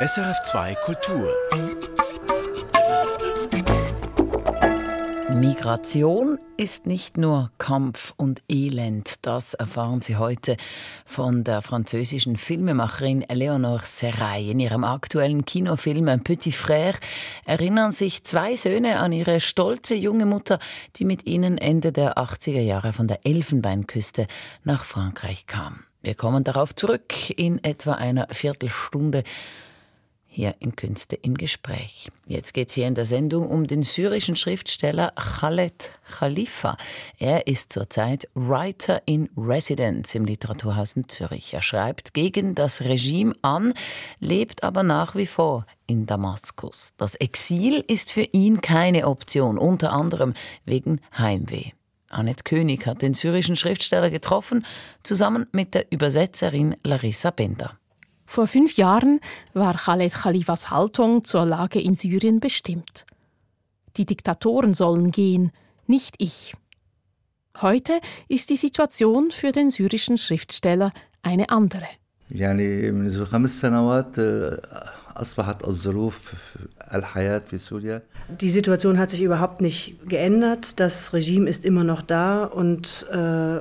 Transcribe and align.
SRF2 0.00 0.76
Kultur. 0.76 1.34
Migration 5.34 6.38
ist 6.56 6.86
nicht 6.86 7.18
nur 7.18 7.50
Kampf 7.58 8.14
und 8.16 8.40
Elend, 8.48 9.26
das 9.26 9.54
erfahren 9.54 10.00
Sie 10.00 10.14
heute 10.14 10.56
von 11.04 11.42
der 11.42 11.62
französischen 11.62 12.36
Filmemacherin 12.36 13.22
Eleonore 13.22 13.84
Serray. 13.84 14.52
In 14.52 14.60
ihrem 14.60 14.84
aktuellen 14.84 15.44
Kinofilm 15.44 16.06
Un 16.06 16.22
Petit 16.22 16.54
Frère 16.54 16.94
erinnern 17.44 17.90
sich 17.90 18.22
zwei 18.22 18.54
Söhne 18.54 19.00
an 19.00 19.10
ihre 19.10 19.40
stolze 19.40 19.96
junge 19.96 20.26
Mutter, 20.26 20.60
die 20.94 21.06
mit 21.06 21.26
ihnen 21.26 21.58
Ende 21.58 21.90
der 21.90 22.18
80er 22.18 22.60
Jahre 22.60 22.92
von 22.92 23.08
der 23.08 23.26
Elfenbeinküste 23.26 24.28
nach 24.62 24.84
Frankreich 24.84 25.48
kam. 25.48 25.80
Wir 26.02 26.14
kommen 26.14 26.44
darauf 26.44 26.72
zurück 26.76 27.30
in 27.36 27.62
etwa 27.64 27.94
einer 27.94 28.28
Viertelstunde 28.30 29.24
hier 30.28 30.54
in 30.60 30.76
Künste 30.76 31.16
im 31.16 31.34
Gespräch. 31.34 32.10
Jetzt 32.26 32.54
geht 32.54 32.68
es 32.68 32.74
hier 32.74 32.86
in 32.86 32.94
der 32.94 33.06
Sendung 33.06 33.48
um 33.48 33.66
den 33.66 33.82
syrischen 33.82 34.36
Schriftsteller 34.36 35.12
Khaled 35.16 35.90
Khalifa. 36.04 36.76
Er 37.18 37.46
ist 37.46 37.72
zurzeit 37.72 38.28
Writer 38.34 39.02
in 39.06 39.30
Residence 39.36 40.14
im 40.14 40.26
Literaturhaus 40.26 40.94
in 40.94 41.08
Zürich. 41.08 41.54
Er 41.54 41.62
schreibt 41.62 42.14
gegen 42.14 42.54
das 42.54 42.82
Regime 42.82 43.34
an, 43.42 43.74
lebt 44.20 44.62
aber 44.62 44.82
nach 44.82 45.16
wie 45.16 45.26
vor 45.26 45.66
in 45.86 46.06
Damaskus. 46.06 46.94
Das 46.98 47.14
Exil 47.14 47.82
ist 47.88 48.12
für 48.12 48.28
ihn 48.32 48.60
keine 48.60 49.08
Option, 49.08 49.58
unter 49.58 49.92
anderem 49.92 50.34
wegen 50.64 51.00
Heimweh. 51.16 51.72
Annette 52.10 52.44
König 52.44 52.86
hat 52.86 53.02
den 53.02 53.14
syrischen 53.14 53.56
Schriftsteller 53.56 54.10
getroffen, 54.10 54.64
zusammen 55.02 55.46
mit 55.52 55.74
der 55.74 55.90
Übersetzerin 55.90 56.76
Larissa 56.82 57.30
Bender. 57.30 57.78
Vor 58.30 58.46
fünf 58.46 58.76
Jahren 58.76 59.20
war 59.54 59.74
Khaled 59.74 60.12
Khalifas 60.12 60.70
Haltung 60.70 61.24
zur 61.24 61.46
Lage 61.46 61.80
in 61.80 61.94
Syrien 61.94 62.40
bestimmt. 62.40 63.06
Die 63.96 64.04
Diktatoren 64.04 64.74
sollen 64.74 65.12
gehen, 65.12 65.50
nicht 65.86 66.16
ich. 66.18 66.54
Heute 67.62 67.98
ist 68.28 68.50
die 68.50 68.56
Situation 68.56 69.30
für 69.30 69.50
den 69.50 69.70
syrischen 69.70 70.18
Schriftsteller 70.18 70.90
eine 71.22 71.48
andere. 71.48 71.86
Die 78.28 78.50
Situation 78.50 78.98
hat 78.98 79.10
sich 79.10 79.22
überhaupt 79.22 79.62
nicht 79.62 80.06
geändert. 80.06 80.78
Das 80.80 81.14
Regime 81.14 81.48
ist 81.48 81.64
immer 81.64 81.82
noch 81.82 82.02
da 82.02 82.44
und 82.44 83.06
äh, 83.10 83.60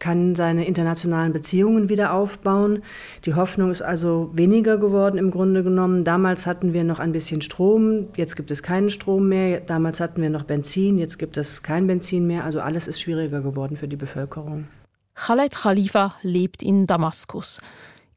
kann 0.00 0.34
seine 0.34 0.66
internationalen 0.66 1.32
Beziehungen 1.32 1.88
wieder 1.88 2.12
aufbauen. 2.12 2.82
Die 3.24 3.34
Hoffnung 3.34 3.70
ist 3.70 3.82
also 3.82 4.30
weniger 4.32 4.78
geworden 4.78 5.18
im 5.18 5.30
Grunde 5.30 5.62
genommen. 5.62 6.02
Damals 6.04 6.46
hatten 6.46 6.72
wir 6.72 6.82
noch 6.82 6.98
ein 6.98 7.12
bisschen 7.12 7.42
Strom, 7.42 8.08
jetzt 8.16 8.34
gibt 8.34 8.50
es 8.50 8.62
keinen 8.64 8.90
Strom 8.90 9.28
mehr. 9.28 9.60
Damals 9.60 10.00
hatten 10.00 10.20
wir 10.20 10.30
noch 10.30 10.42
Benzin, 10.42 10.98
jetzt 10.98 11.18
gibt 11.18 11.36
es 11.36 11.62
kein 11.62 11.86
Benzin 11.86 12.26
mehr. 12.26 12.44
Also 12.44 12.60
alles 12.60 12.88
ist 12.88 13.00
schwieriger 13.00 13.42
geworden 13.42 13.76
für 13.76 13.86
die 13.86 13.96
Bevölkerung. 13.96 14.66
Khaled 15.14 15.54
Khalifa 15.54 16.14
lebt 16.22 16.62
in 16.62 16.86
Damaskus. 16.86 17.60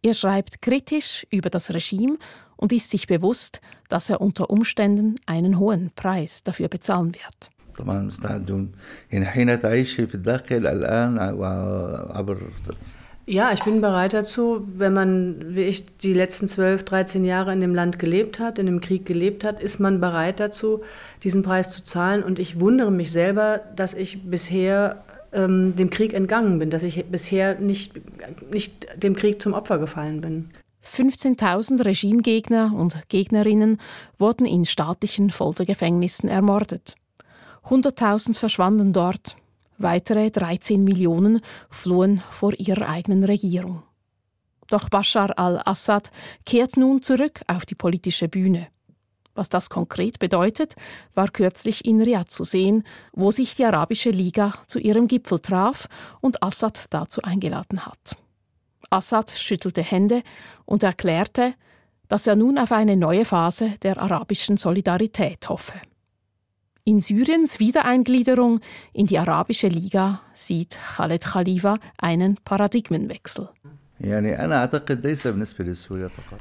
Er 0.02 0.14
schreibt 0.14 0.61
kritisch 0.61 1.26
über 1.31 1.50
das 1.50 1.73
Regime 1.73 2.17
und 2.56 2.72
ist 2.72 2.92
sich 2.92 3.08
bewusst, 3.08 3.61
dass 3.89 4.09
er 4.09 4.22
unter 4.22 4.50
Umständen 4.50 5.16
einen 5.26 5.59
hohen 5.59 5.92
Preis 5.95 6.44
dafür 6.44 6.70
bezahlen 6.70 7.14
wird. 7.14 7.50
طبعا 7.78 7.98
مستعد 8.00 8.69
يعني 9.12 9.27
حين 9.27 9.61
تعيش 9.61 9.94
في 9.94 10.14
الداخل 10.14 10.66
الآن 10.66 11.19
عبر 11.19 12.36
ja, 13.30 13.52
ich 13.52 13.62
bin 13.62 13.83
bereit 13.83 14.14
dazu, 14.14 14.66
wenn 14.74 14.94
man, 14.94 15.55
wie 15.55 15.64
ich, 15.64 15.84
die 15.98 16.14
letzten 16.14 16.48
12, 16.48 16.83
13 16.84 17.24
Jahre 17.27 17.52
in 17.52 17.61
dem 17.61 17.74
Land 17.74 17.98
gelebt 17.98 18.38
hat, 18.38 18.58
in 18.58 18.64
dem 18.64 18.80
Krieg 18.80 19.05
gelebt 19.05 19.44
hat, 19.44 19.61
ist 19.61 19.78
man 19.80 20.00
bereit 20.00 20.41
dazu, 20.41 20.80
diesen 21.22 21.42
Preis 21.42 21.69
zu 21.69 21.84
zahlen. 21.84 22.22
Und 22.22 22.38
ich 22.38 22.58
wundere 22.58 22.91
mich 22.91 23.12
selber, 23.12 23.61
dass 23.77 23.92
ich 23.92 24.22
bisher 24.22 25.05
ähm, 25.34 25.77
dem 25.77 25.90
Krieg 25.90 26.14
entgangen 26.14 26.58
bin, 26.58 26.70
dass 26.70 26.83
ich 26.83 27.05
bisher 27.05 27.61
nicht, 27.61 28.01
nicht 28.51 28.86
dem 28.96 29.14
Krieg 29.14 29.42
zum 29.42 29.52
Opfer 29.52 29.77
gefallen 29.77 30.23
bin. 30.23 30.48
15.000 30.83 31.84
Regimegegner 31.84 32.73
und 32.74 32.96
Gegnerinnen 33.11 33.77
wurden 34.18 34.46
in 34.46 34.64
staatlichen 34.64 35.29
Foltergefängnissen 35.29 36.30
ermordet. 36.30 36.95
100.000 37.65 38.37
verschwanden 38.37 38.93
dort, 38.93 39.37
weitere 39.77 40.29
13 40.29 40.83
Millionen 40.83 41.41
flohen 41.69 42.21
vor 42.31 42.53
ihrer 42.57 42.89
eigenen 42.89 43.23
Regierung. 43.23 43.83
Doch 44.67 44.89
Bashar 44.89 45.37
al-Assad 45.37 46.11
kehrt 46.45 46.77
nun 46.77 47.01
zurück 47.01 47.41
auf 47.47 47.65
die 47.65 47.75
politische 47.75 48.27
Bühne. 48.27 48.67
Was 49.35 49.49
das 49.49 49.69
konkret 49.69 50.19
bedeutet, 50.19 50.75
war 51.15 51.27
kürzlich 51.27 51.85
in 51.85 52.01
Riyadh 52.01 52.29
zu 52.29 52.43
sehen, 52.43 52.83
wo 53.13 53.31
sich 53.31 53.55
die 53.55 53.65
Arabische 53.65 54.11
Liga 54.11 54.53
zu 54.67 54.80
ihrem 54.80 55.07
Gipfel 55.07 55.39
traf 55.39 55.87
und 56.21 56.43
Assad 56.43 56.85
dazu 56.91 57.21
eingeladen 57.23 57.85
hat. 57.85 58.15
Assad 58.89 59.31
schüttelte 59.31 59.81
Hände 59.81 60.21
und 60.65 60.83
erklärte, 60.83 61.55
dass 62.07 62.27
er 62.27 62.35
nun 62.35 62.59
auf 62.59 62.71
eine 62.71 62.95
neue 62.95 63.25
Phase 63.25 63.71
der 63.81 63.97
arabischen 63.97 64.57
Solidarität 64.57 65.49
hoffe. 65.49 65.73
In 66.86 66.99
Syriens 66.99 67.61
Wiedereingliederung 67.61 68.60
in 68.92 69.05
die 69.05 69.17
Arabische 69.17 69.70
Liga 69.70 70.20
sieht 70.33 70.77
Khaled 70.98 71.23
Khalifa 71.23 71.77
einen 71.98 72.36
Paradigmenwechsel. 72.44 73.48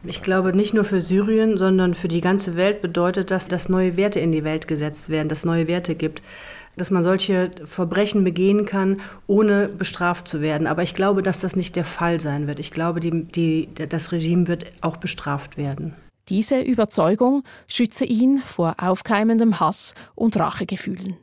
Ich 0.05 0.23
glaube, 0.23 0.53
nicht 0.53 0.75
nur 0.75 0.85
für 0.85 1.01
Syrien, 1.01 1.57
sondern 1.57 1.95
für 1.95 2.09
die 2.09 2.21
ganze 2.21 2.57
Welt 2.57 2.83
bedeutet 2.83 3.31
das, 3.31 3.47
dass 3.47 3.69
neue 3.69 3.97
Werte 3.97 4.19
in 4.19 4.33
die 4.33 4.43
Welt 4.43 4.67
gesetzt 4.67 5.11
werden, 5.11 5.29
dass 5.29 5.45
neue 5.45 5.69
Werte 5.69 5.95
gibt, 5.95 6.23
dass 6.77 6.91
man 6.91 7.05
solche 7.05 7.53
Verbrechen 7.65 8.25
begehen 8.25 8.67
kann, 8.67 9.01
ohne 9.29 9.69
bestraft 9.69 10.27
zu 10.27 10.41
werden. 10.41 10.67
Aber 10.67 10.83
ich 10.83 10.95
glaube, 10.95 11.23
dass 11.23 11.39
das 11.39 11.55
nicht 11.55 11.77
der 11.77 11.85
Fall 11.85 12.19
sein 12.19 12.49
wird. 12.49 12.59
Ich 12.59 12.73
glaube, 12.73 12.99
die, 12.99 13.27
die, 13.27 13.69
das 13.89 14.11
Regime 14.11 14.49
wird 14.49 14.67
auch 14.81 14.97
bestraft 14.97 15.57
werden. 15.57 15.95
Diese 16.29 16.61
Überzeugung 16.61 17.43
schütze 17.67 18.05
ihn 18.05 18.39
vor 18.39 18.77
aufkeimendem 18.79 19.61
Hass 19.61 19.95
und 20.15 20.37
Rachegefühlen. 20.37 21.17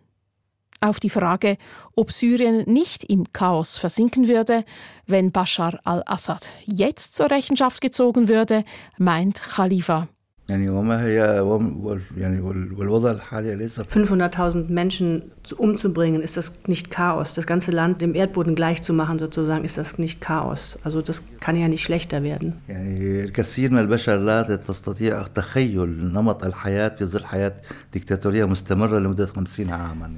Auf 0.82 1.00
die 1.00 1.10
Frage, 1.10 1.58
ob 1.96 2.12
Syrien 2.12 2.64
nicht 2.72 3.04
im 3.04 3.34
Chaos 3.34 3.78
versinken 3.78 4.28
würde, 4.28 4.64
wenn 5.08 5.32
Bashar 5.32 5.80
al-Assad 5.84 6.54
jetzt 6.66 7.16
zur 7.16 7.30
Rechenschaft 7.30 7.82
gezogen 7.82 8.30
würde, 8.30 8.64
meint 8.98 9.42
Khalifa. 9.42 10.08
500.000 13.84 14.70
Menschen 14.70 15.32
umzubringen, 15.58 16.22
ist 16.22 16.38
das 16.38 16.54
nicht 16.68 16.92
Chaos. 16.92 17.34
Das 17.34 17.48
ganze 17.48 17.72
Land 17.72 18.02
dem 18.02 18.16
Erdboden 18.16 18.56
gleich 18.56 18.84
zu 18.84 18.94
machen, 18.94 19.20
sozusagen, 19.20 19.64
ist 19.64 19.78
das 19.78 19.98
nicht 19.98 20.22
Chaos. 20.22 20.78
Also 20.84 21.02
das 21.02 21.24
kann 21.40 21.56
ja 21.56 21.68
nicht 21.68 21.84
schlechter 21.84 22.24
werden. 22.24 22.54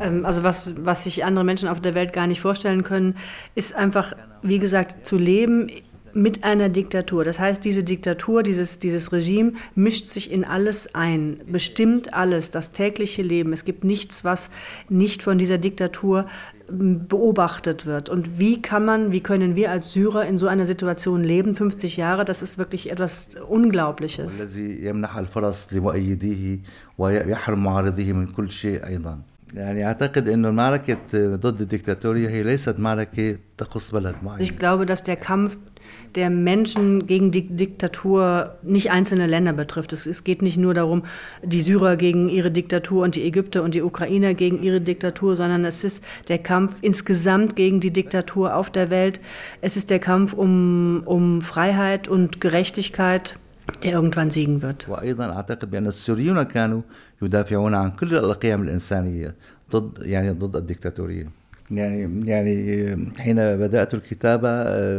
Ähm, 0.01 0.25
also 0.25 0.43
was, 0.43 0.73
was 0.77 1.03
sich 1.03 1.23
andere 1.23 1.45
Menschen 1.45 1.67
auf 1.67 1.81
der 1.81 1.95
Welt 1.95 2.13
gar 2.13 2.27
nicht 2.27 2.41
vorstellen 2.41 2.83
können, 2.83 3.15
ist 3.55 3.75
einfach, 3.75 4.13
wie 4.41 4.59
gesagt, 4.59 5.05
zu 5.05 5.17
leben 5.17 5.69
mit 6.13 6.43
einer 6.43 6.69
Diktatur. 6.69 7.23
Das 7.23 7.39
heißt, 7.39 7.63
diese 7.63 7.83
Diktatur, 7.83 8.43
dieses, 8.43 8.79
dieses 8.79 9.11
Regime 9.11 9.53
mischt 9.75 10.07
sich 10.07 10.31
in 10.31 10.45
alles 10.45 10.93
ein, 10.95 11.41
bestimmt 11.47 12.13
alles, 12.13 12.51
das 12.51 12.71
tägliche 12.71 13.21
Leben. 13.21 13.53
Es 13.53 13.65
gibt 13.65 13.83
nichts, 13.83 14.23
was 14.23 14.49
nicht 14.89 15.23
von 15.23 15.37
dieser 15.37 15.57
Diktatur 15.57 16.25
ähm, 16.69 17.07
beobachtet 17.07 17.85
wird. 17.85 18.09
Und 18.09 18.39
wie 18.39 18.61
kann 18.61 18.85
man, 18.85 19.11
wie 19.11 19.21
können 19.21 19.55
wir 19.55 19.71
als 19.71 19.91
Syrer 19.91 20.25
in 20.25 20.37
so 20.37 20.47
einer 20.47 20.65
Situation 20.65 21.23
leben, 21.23 21.55
50 21.55 21.97
Jahre, 21.97 22.25
das 22.25 22.41
ist 22.41 22.57
wirklich 22.57 22.91
etwas 22.91 23.29
Unglaubliches. 23.47 24.39
Ich 34.41 34.57
glaube, 34.57 34.85
dass 34.85 35.03
der 35.03 35.17
Kampf 35.17 35.57
der 36.14 36.30
Menschen 36.30 37.06
gegen 37.06 37.30
die 37.30 37.46
Diktatur 37.46 38.56
nicht 38.62 38.90
einzelne 38.90 39.26
Länder 39.26 39.52
betrifft. 39.52 39.92
Es, 39.92 40.06
es, 40.06 40.24
geht 40.24 40.42
nicht 40.42 40.56
nur 40.56 40.74
darum, 40.74 41.02
die 41.42 41.60
Syrer 41.60 41.96
gegen 41.96 42.28
ihre 42.28 42.50
Diktatur 42.50 43.04
und 43.04 43.14
die 43.14 43.24
Ägypter 43.24 43.62
und 43.62 43.74
die 43.74 43.82
Ukrainer 43.82 44.34
gegen 44.34 44.62
ihre 44.62 44.80
Diktatur, 44.80 45.36
sondern 45.36 45.64
es 45.64 45.84
ist 45.84 46.02
der 46.28 46.38
Kampf 46.38 46.76
insgesamt 46.80 47.56
gegen 47.56 47.80
die 47.80 47.92
Diktatur 47.92 48.54
auf 48.54 48.70
der 48.70 48.90
Welt. 48.90 49.20
Es 49.60 49.76
ist 49.76 49.90
der 49.90 49.98
Kampf 49.98 50.32
um, 50.32 51.02
um 51.04 51.42
Freiheit 51.42 52.08
und 52.08 52.40
Gerechtigkeit, 52.40 53.38
der 53.82 53.92
irgendwann 53.92 54.30
siegen 54.30 54.62
wird. 54.62 54.86
يدافعون 57.22 57.74
عن 57.74 57.90
كل 57.90 58.16
القيم 58.16 58.62
الإنسانية 58.62 59.34
ضد 59.72 60.06
يعني 60.06 60.30
ضد 60.30 60.56
الدكتاتورية 60.56 61.30
يعني 61.70 62.28
يعني 62.30 62.96
حين 63.18 63.36
بدأت 63.36 63.94
الكتابة 63.94 64.50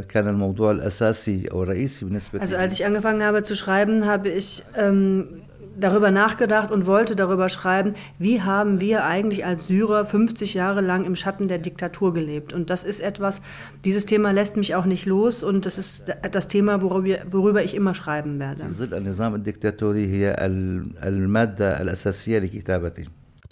كان 0.02 0.28
الموضوع 0.28 0.72
الأساسي 0.72 1.48
أو 1.52 1.64
الرئيسي 1.64 2.06
بالنسبة 2.06 2.40
Also 2.40 2.56
als 2.56 2.74
ich 2.74 2.86
angefangen 2.86 3.24
habe 3.24 3.44
zu 3.44 3.56
schreiben, 3.56 4.06
habe 4.06 4.30
ich 4.30 4.64
ähm, 4.76 5.42
darüber 5.80 6.12
nachgedacht 6.12 6.72
und 6.72 6.86
wollte 6.86 7.16
darüber 7.16 7.50
schreiben, 7.50 7.94
wie 8.20 8.42
haben 8.42 8.82
wir 8.82 9.06
eigentlich 9.06 9.46
als 9.46 9.68
Syrer 9.68 10.06
50 10.06 10.54
Jahre 10.54 10.82
lang 10.82 11.06
im 11.06 11.16
Schatten 11.16 11.48
der 11.48 11.60
Diktatur 11.60 12.14
gelebt. 12.14 12.54
Und 12.54 12.70
das 12.70 12.84
ist 12.84 13.00
etwas, 13.00 13.42
dieses 13.86 14.06
Thema 14.06 14.32
lässt 14.32 14.58
mich 14.58 14.76
auch 14.76 14.86
nicht 14.86 15.06
los 15.06 15.44
und 15.44 15.66
das 15.66 15.78
ist 15.78 16.06
das 16.32 16.48
Thema, 16.48 16.82
worüber, 16.82 17.18
worüber 17.30 17.64
ich 17.64 17.76
immer 17.76 17.94
schreiben 17.94 18.40
werde. 18.40 18.66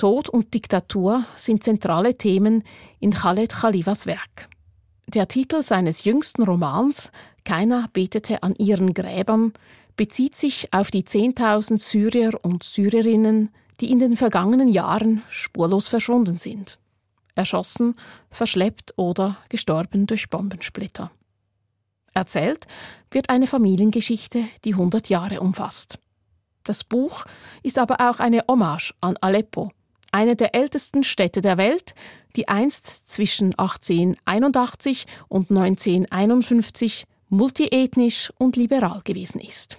Tod 0.00 0.30
und 0.30 0.54
Diktatur 0.54 1.26
sind 1.36 1.62
zentrale 1.62 2.16
Themen 2.16 2.64
in 3.00 3.12
Khaled 3.12 3.52
Khalifas 3.52 4.06
Werk. 4.06 4.48
Der 5.06 5.28
Titel 5.28 5.62
seines 5.62 6.04
jüngsten 6.04 6.42
Romans 6.42 7.12
Keiner 7.44 7.90
betete 7.92 8.42
an 8.42 8.54
ihren 8.54 8.94
Gräbern 8.94 9.52
bezieht 9.96 10.36
sich 10.36 10.72
auf 10.72 10.90
die 10.90 11.02
10.000 11.02 11.78
Syrier 11.78 12.32
und 12.42 12.62
Syrerinnen, 12.62 13.50
die 13.82 13.90
in 13.92 13.98
den 13.98 14.16
vergangenen 14.16 14.68
Jahren 14.70 15.22
spurlos 15.28 15.86
verschwunden 15.86 16.38
sind. 16.38 16.78
Erschossen, 17.34 17.94
verschleppt 18.30 18.94
oder 18.96 19.36
gestorben 19.50 20.06
durch 20.06 20.30
Bombensplitter. 20.30 21.10
Erzählt 22.14 22.66
wird 23.10 23.28
eine 23.28 23.46
Familiengeschichte, 23.46 24.44
die 24.64 24.72
100 24.72 25.10
Jahre 25.10 25.40
umfasst. 25.40 25.98
Das 26.64 26.84
Buch 26.84 27.26
ist 27.62 27.78
aber 27.78 27.96
auch 28.00 28.18
eine 28.18 28.44
Hommage 28.48 28.94
an 29.02 29.18
Aleppo, 29.18 29.72
eine 30.12 30.36
der 30.36 30.54
ältesten 30.54 31.02
Städte 31.04 31.40
der 31.40 31.56
Welt, 31.56 31.94
die 32.36 32.48
einst 32.48 33.08
zwischen 33.08 33.58
1881 33.58 35.06
und 35.28 35.50
1951 35.50 37.04
multiethnisch 37.28 38.32
und 38.38 38.56
liberal 38.56 39.00
gewesen 39.04 39.40
ist. 39.40 39.78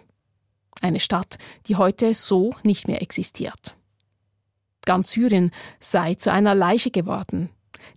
Eine 0.81 0.99
Stadt, 0.99 1.37
die 1.67 1.75
heute 1.75 2.13
so 2.13 2.55
nicht 2.63 2.87
mehr 2.87 3.01
existiert. 3.01 3.75
Ganz 4.85 5.11
Syrien 5.11 5.51
sei 5.79 6.15
zu 6.15 6.31
einer 6.31 6.55
Leiche 6.55 6.89
geworden, 6.89 7.49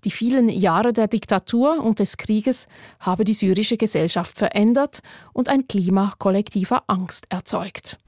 die 0.05 0.11
vielen 0.11 0.49
Jahre 0.49 0.93
der 0.93 1.09
Diktatur 1.09 1.83
und 1.85 1.99
des 1.99 2.17
Krieges 2.17 2.67
habe 3.01 3.25
die 3.25 3.35
syrische 3.35 3.77
Gesellschaft 3.77 4.39
verändert 4.39 5.01
und 5.33 5.49
ein 5.49 5.67
Klima 5.69 6.15
kollektiver 6.19 6.85
Angst 6.87 7.27
erzeugt. 7.31 7.99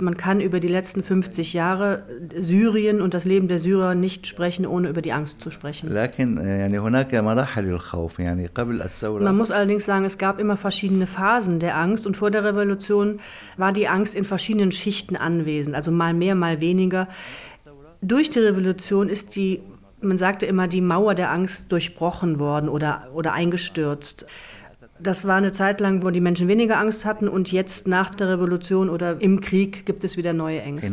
Man 0.00 0.16
kann 0.16 0.40
über 0.40 0.60
die 0.60 0.68
letzten 0.68 1.02
50 1.02 1.52
Jahre 1.52 2.06
Syrien 2.38 3.00
und 3.00 3.14
das 3.14 3.24
Leben 3.24 3.48
der 3.48 3.58
Syrer 3.58 3.94
nicht 3.94 4.26
sprechen, 4.26 4.66
ohne 4.66 4.88
über 4.88 5.02
die 5.02 5.12
Angst 5.12 5.40
zu 5.40 5.50
sprechen. 5.50 5.92
Man 9.24 9.36
muss 9.36 9.50
allerdings 9.50 9.84
sagen, 9.84 10.04
es 10.04 10.18
gab 10.18 10.40
immer 10.40 10.56
verschiedene 10.56 11.06
Phasen 11.06 11.58
der 11.58 11.76
Angst 11.76 12.06
und 12.06 12.16
vor 12.16 12.30
der 12.30 12.44
Revolution 12.44 13.20
war 13.56 13.72
die 13.72 13.88
Angst 13.88 14.14
in 14.14 14.24
verschiedenen 14.24 14.72
Schichten 14.72 15.16
anwesend, 15.16 15.74
also 15.74 15.90
mal 15.90 16.14
mehr, 16.14 16.34
mal 16.34 16.60
weniger. 16.60 17.08
Durch 18.00 18.30
die 18.30 18.38
Revolution 18.38 19.08
ist 19.08 19.36
die, 19.36 19.62
man 20.00 20.18
sagte 20.18 20.46
immer, 20.46 20.68
die 20.68 20.80
Mauer 20.80 21.14
der 21.14 21.30
Angst 21.30 21.72
durchbrochen 21.72 22.38
worden 22.38 22.68
oder, 22.68 23.08
oder 23.14 23.32
eingestürzt. 23.32 24.26
Das 25.00 25.26
war 25.26 25.36
eine 25.36 25.52
Zeit 25.52 25.80
lang, 25.80 26.02
wo 26.02 26.10
die 26.10 26.20
Menschen 26.20 26.48
weniger 26.48 26.78
Angst 26.78 27.04
hatten 27.04 27.28
und 27.28 27.52
jetzt 27.52 27.86
nach 27.86 28.14
der 28.14 28.28
Revolution 28.28 28.88
oder 28.88 29.20
im 29.20 29.40
Krieg 29.40 29.86
gibt 29.86 30.04
es 30.04 30.16
wieder 30.16 30.32
neue 30.32 30.60
Ängste. 30.60 30.88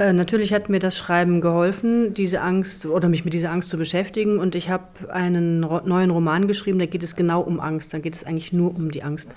Äh, 0.00 0.12
natürlich 0.12 0.52
hat 0.52 0.68
mir 0.68 0.78
das 0.78 0.96
Schreiben 0.96 1.40
geholfen, 1.40 2.14
diese 2.14 2.40
Angst 2.40 2.86
oder 2.86 3.08
mich 3.08 3.24
mit 3.24 3.34
dieser 3.34 3.50
Angst 3.50 3.70
zu 3.70 3.78
beschäftigen 3.78 4.38
und 4.38 4.54
ich 4.54 4.70
habe 4.70 4.84
einen 5.10 5.60
neuen 5.60 6.10
Roman 6.10 6.46
geschrieben, 6.46 6.78
da 6.78 6.86
geht 6.86 7.02
es 7.02 7.16
genau 7.16 7.40
um 7.40 7.60
Angst, 7.60 7.92
da 7.94 7.98
geht 7.98 8.14
es 8.14 8.24
eigentlich 8.24 8.52
nur 8.52 8.74
um 8.74 8.90
die 8.90 9.02
Angst. 9.02 9.30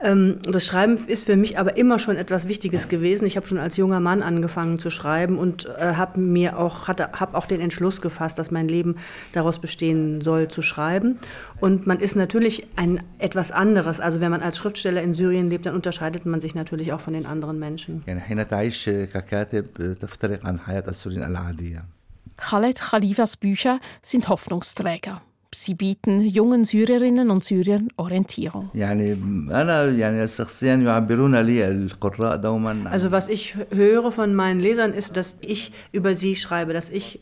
Ähm, 0.00 0.38
das 0.42 0.66
Schreiben 0.66 0.98
ist 1.06 1.24
für 1.24 1.36
mich 1.36 1.58
aber 1.58 1.76
immer 1.76 1.98
schon 1.98 2.16
etwas 2.16 2.48
Wichtiges 2.48 2.88
gewesen. 2.88 3.26
Ich 3.26 3.36
habe 3.36 3.46
schon 3.46 3.58
als 3.58 3.76
junger 3.76 4.00
Mann 4.00 4.22
angefangen 4.22 4.78
zu 4.78 4.90
schreiben 4.90 5.38
und 5.38 5.66
äh, 5.66 5.94
habe 5.94 6.20
mir 6.32 6.58
auch, 6.58 6.88
habe 6.88 7.36
auch 7.36 7.46
den 7.46 7.60
Entschluss 7.60 8.00
gefasst, 8.00 8.38
dass 8.38 8.50
mein 8.50 8.68
Leben 8.68 8.96
daraus 9.32 9.58
bestehen 9.58 10.20
soll, 10.20 10.48
zu 10.48 10.62
schreiben. 10.62 11.18
Und 11.60 11.86
man 11.86 12.00
ist 12.00 12.16
natürlich 12.16 12.66
ein 12.76 13.02
etwas 13.18 13.52
anderes. 13.52 14.00
Also 14.00 14.20
wenn 14.20 14.30
man 14.30 14.42
als 14.42 14.56
Schriftsteller 14.58 15.02
in 15.02 15.12
Syrien 15.12 15.50
lebt, 15.50 15.66
dann 15.66 15.74
unterscheidet 15.74 16.26
man 16.26 16.40
sich 16.40 16.54
natürlich 16.54 16.92
auch 16.92 17.00
von 17.00 17.12
den 17.12 17.26
anderen 17.26 17.58
Menschen. 17.58 18.02
Khaled 22.36 22.80
Khalifas 22.80 23.36
Bücher 23.36 23.78
sind 24.02 24.28
Hoffnungsträger. 24.28 25.22
Sie 25.54 25.74
bieten 25.74 26.20
jungen 26.20 26.64
Syrerinnen 26.64 27.30
und 27.30 27.44
Syrern 27.44 27.88
Orientierung. 27.96 28.70
Also 32.86 33.10
was 33.12 33.28
ich 33.28 33.54
höre 33.70 34.12
von 34.12 34.34
meinen 34.34 34.60
Lesern 34.60 34.92
ist, 34.92 35.16
dass 35.16 35.36
ich 35.40 35.72
über 35.92 36.14
sie 36.14 36.34
schreibe, 36.34 36.72
dass 36.72 36.90
ich 36.90 37.20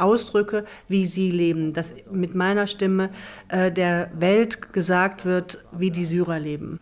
ausdrücke, 0.00 0.64
wie 0.88 1.06
sie 1.06 1.30
leben, 1.30 1.72
dass 1.72 1.94
mit 2.10 2.34
meiner 2.34 2.66
Stimme 2.66 3.10
äh, 3.48 3.70
der 3.70 4.10
Welt 4.18 4.72
gesagt 4.72 5.24
wird, 5.24 5.64
wie 5.72 5.90
die 5.90 6.04
Syrer 6.04 6.38
leben. 6.38 6.80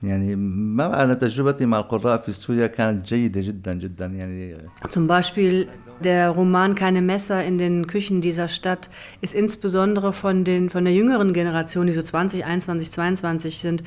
Zum 4.90 5.06
Beispiel 5.06 5.68
der 6.00 6.30
Roman 6.30 6.76
Keine 6.76 7.02
Messer 7.02 7.44
in 7.44 7.58
den 7.58 7.86
Küchen 7.86 8.20
dieser 8.20 8.46
Stadt 8.46 8.88
ist 9.20 9.34
insbesondere 9.34 10.12
von, 10.12 10.44
den, 10.44 10.70
von 10.70 10.84
der 10.84 10.94
jüngeren 10.94 11.32
Generation, 11.32 11.86
die 11.86 11.92
so 11.92 12.02
20, 12.02 12.44
21, 12.44 12.92
22 12.92 13.58
sind, 13.58 13.82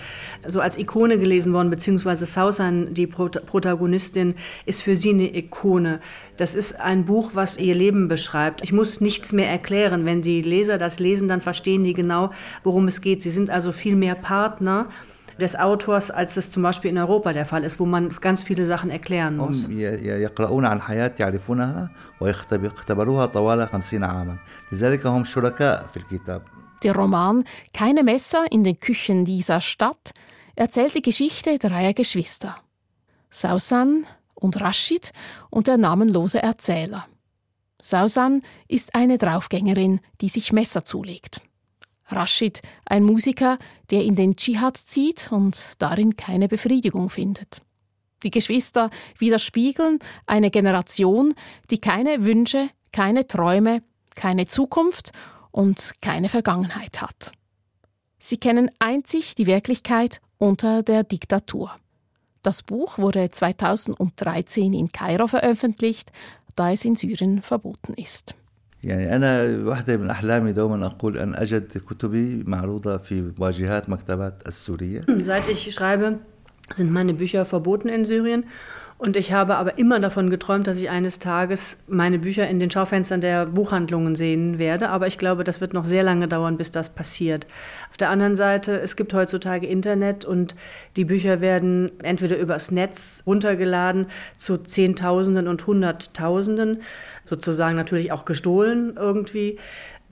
so 0.48 0.60
als 0.60 0.78
Ikone 0.78 1.18
gelesen 1.20 1.54
worden, 1.54 1.70
beziehungsweise 1.70 2.26
Sausan, 2.26 2.94
die 2.94 3.08
Protagonistin, 3.08 4.36
ist 4.66 4.82
für 4.82 4.98
sie 4.98 5.12
eine 5.12 5.36
Ikone. 5.36 6.00
Das 6.36 6.56
ist 6.56 6.80
ein 6.80 7.06
Buch, 7.06 7.32
was 7.34 7.58
ihr 7.58 7.76
Leben 7.76 8.08
beschreibt. 8.08 8.62
Ich 8.64 8.74
muss 8.74 9.00
nichts 9.22 9.34
mehr 9.34 9.50
erklären. 9.50 10.06
Wenn 10.06 10.24
die 10.24 10.42
Leser 10.42 10.80
das 10.80 10.98
lesen, 10.98 11.28
dann 11.28 11.42
verstehen 11.42 11.84
die 11.84 11.94
genau, 11.94 12.32
worum 12.64 12.88
es 12.88 13.02
geht. 13.02 13.22
Sie 13.22 13.30
sind 13.30 13.52
also 13.52 13.72
viel 13.72 13.96
mehr 13.96 14.16
Partner 14.16 14.88
des 15.40 15.56
Autors, 15.56 16.10
als 16.10 16.34
das 16.34 16.50
zum 16.50 16.64
Beispiel 16.64 16.90
in 16.90 16.98
Europa 16.98 17.32
der 17.32 17.46
Fall 17.46 17.64
ist, 17.64 17.80
wo 17.80 17.86
man 17.86 18.10
ganz 18.20 18.42
viele 18.42 18.66
Sachen 18.66 18.90
erklären 18.90 19.38
muss. 19.38 19.68
Der 26.84 26.96
Roman 26.96 27.44
Keine 27.74 28.04
Messer 28.04 28.46
in 28.50 28.64
den 28.64 28.80
Küchen 28.80 29.24
dieser 29.24 29.62
Stadt 29.62 30.12
erzählt 30.56 30.96
die 30.96 31.04
Geschichte 31.04 31.60
dreier 31.60 31.94
Geschwister. 31.94 32.56
Sausan 33.30 34.06
und 34.34 34.60
Rashid 34.60 35.12
und 35.52 35.68
der 35.68 35.78
namenlose 35.78 36.42
Erzähler. 36.42 37.06
Sausan 37.82 38.42
ist 38.68 38.96
eine 38.96 39.18
Draufgängerin, 39.18 40.00
die 40.22 40.30
sich 40.30 40.54
Messer 40.54 40.86
zulegt. 40.86 41.42
Rashid, 42.08 42.62
ein 42.86 43.04
Musiker, 43.04 43.58
der 43.90 44.04
in 44.04 44.16
den 44.16 44.36
Dschihad 44.36 44.78
zieht 44.78 45.32
und 45.32 45.58
darin 45.80 46.16
keine 46.16 46.48
Befriedigung 46.48 47.10
findet. 47.10 47.62
Die 48.24 48.32
Geschwister 48.32 48.90
widerspiegeln 49.18 50.00
eine 50.26 50.52
Generation, 50.52 51.34
die 51.70 51.80
keine 51.80 52.24
Wünsche, 52.24 52.70
keine 52.92 53.26
Träume, 53.26 53.82
keine 54.16 54.46
Zukunft 54.46 55.12
und 55.52 55.96
keine 56.02 56.30
Vergangenheit 56.30 57.02
hat. 57.02 57.32
Sie 58.20 58.38
kennen 58.38 58.70
einzig 58.80 59.34
die 59.36 59.48
Wirklichkeit 59.48 60.22
unter 60.38 60.84
der 60.84 61.04
Diktatur. 61.04 61.76
Das 62.44 62.64
Buch 62.64 62.98
wurde 62.98 63.30
2013 63.30 64.74
in 64.74 64.92
Kairo 64.92 65.28
veröffentlicht, 65.28 66.12
da 66.55 66.71
es 66.71 66.85
in 66.85 66.97
Syrien 66.97 67.43
verboten 67.43 67.95
ist. 67.95 68.35
يعني 68.85 69.17
أنا 69.17 69.43
واحدة 69.65 69.97
من 69.97 70.11
أحلامي 70.11 70.53
دوما 70.53 70.87
أقول 70.87 71.19
أن 71.19 71.35
أجد 71.35 71.79
كتبي 71.91 72.45
معروضة 72.47 72.97
في 72.97 73.33
واجهات 73.39 73.91
مكتبات 73.91 74.43
السورية. 74.49 75.01
Seit 75.01 75.49
ich 75.49 75.75
schreibe, 75.75 76.19
sind 76.75 76.93
meine 76.93 77.15
Bücher 77.15 77.45
verboten 77.45 77.89
in 77.89 78.05
Syrien. 78.05 78.45
und 79.02 79.18
ich 79.18 79.32
habe 79.32 79.56
aber 79.56 79.80
immer 79.80 80.00
davon 80.00 80.30
geträumt, 80.30 80.68
dass 80.68 80.78
ich 80.78 80.92
eines 80.92 81.18
Tages 81.18 81.76
meine 81.88 82.20
Bücher 82.20 82.48
in 82.48 82.60
den 82.60 82.70
Schaufenstern 82.70 83.20
der 83.20 83.48
Buchhandlungen 83.48 84.14
sehen 84.14 84.60
werde. 84.60 84.90
Aber 84.90 85.08
ich 85.08 85.18
glaube, 85.18 85.44
das 85.44 85.60
wird 85.60 85.74
noch 85.74 85.86
sehr 85.86 86.04
lange 86.04 86.28
dauern, 86.28 86.56
bis 86.56 86.70
das 86.70 86.92
passiert. 86.92 87.48
Auf 87.90 87.98
der 87.98 88.12
anderen 88.12 88.36
Seite, 88.36 88.80
es 88.80 88.96
gibt 88.96 89.16
heutzutage 89.16 89.66
Internet 89.66 90.24
und 90.24 90.54
die 90.98 91.06
Bücher 91.06 91.42
werden 91.42 91.92
entweder 92.04 92.38
übers 92.38 92.70
Netz 92.70 93.24
runtergeladen 93.26 94.06
zu 94.38 94.60
Zehntausenden 94.60 95.48
und 95.48 95.66
Hunderttausenden, 95.66 96.84
sozusagen 97.26 97.76
natürlich 97.76 98.12
auch 98.12 98.24
gestohlen 98.26 98.98
irgendwie. 98.98 99.58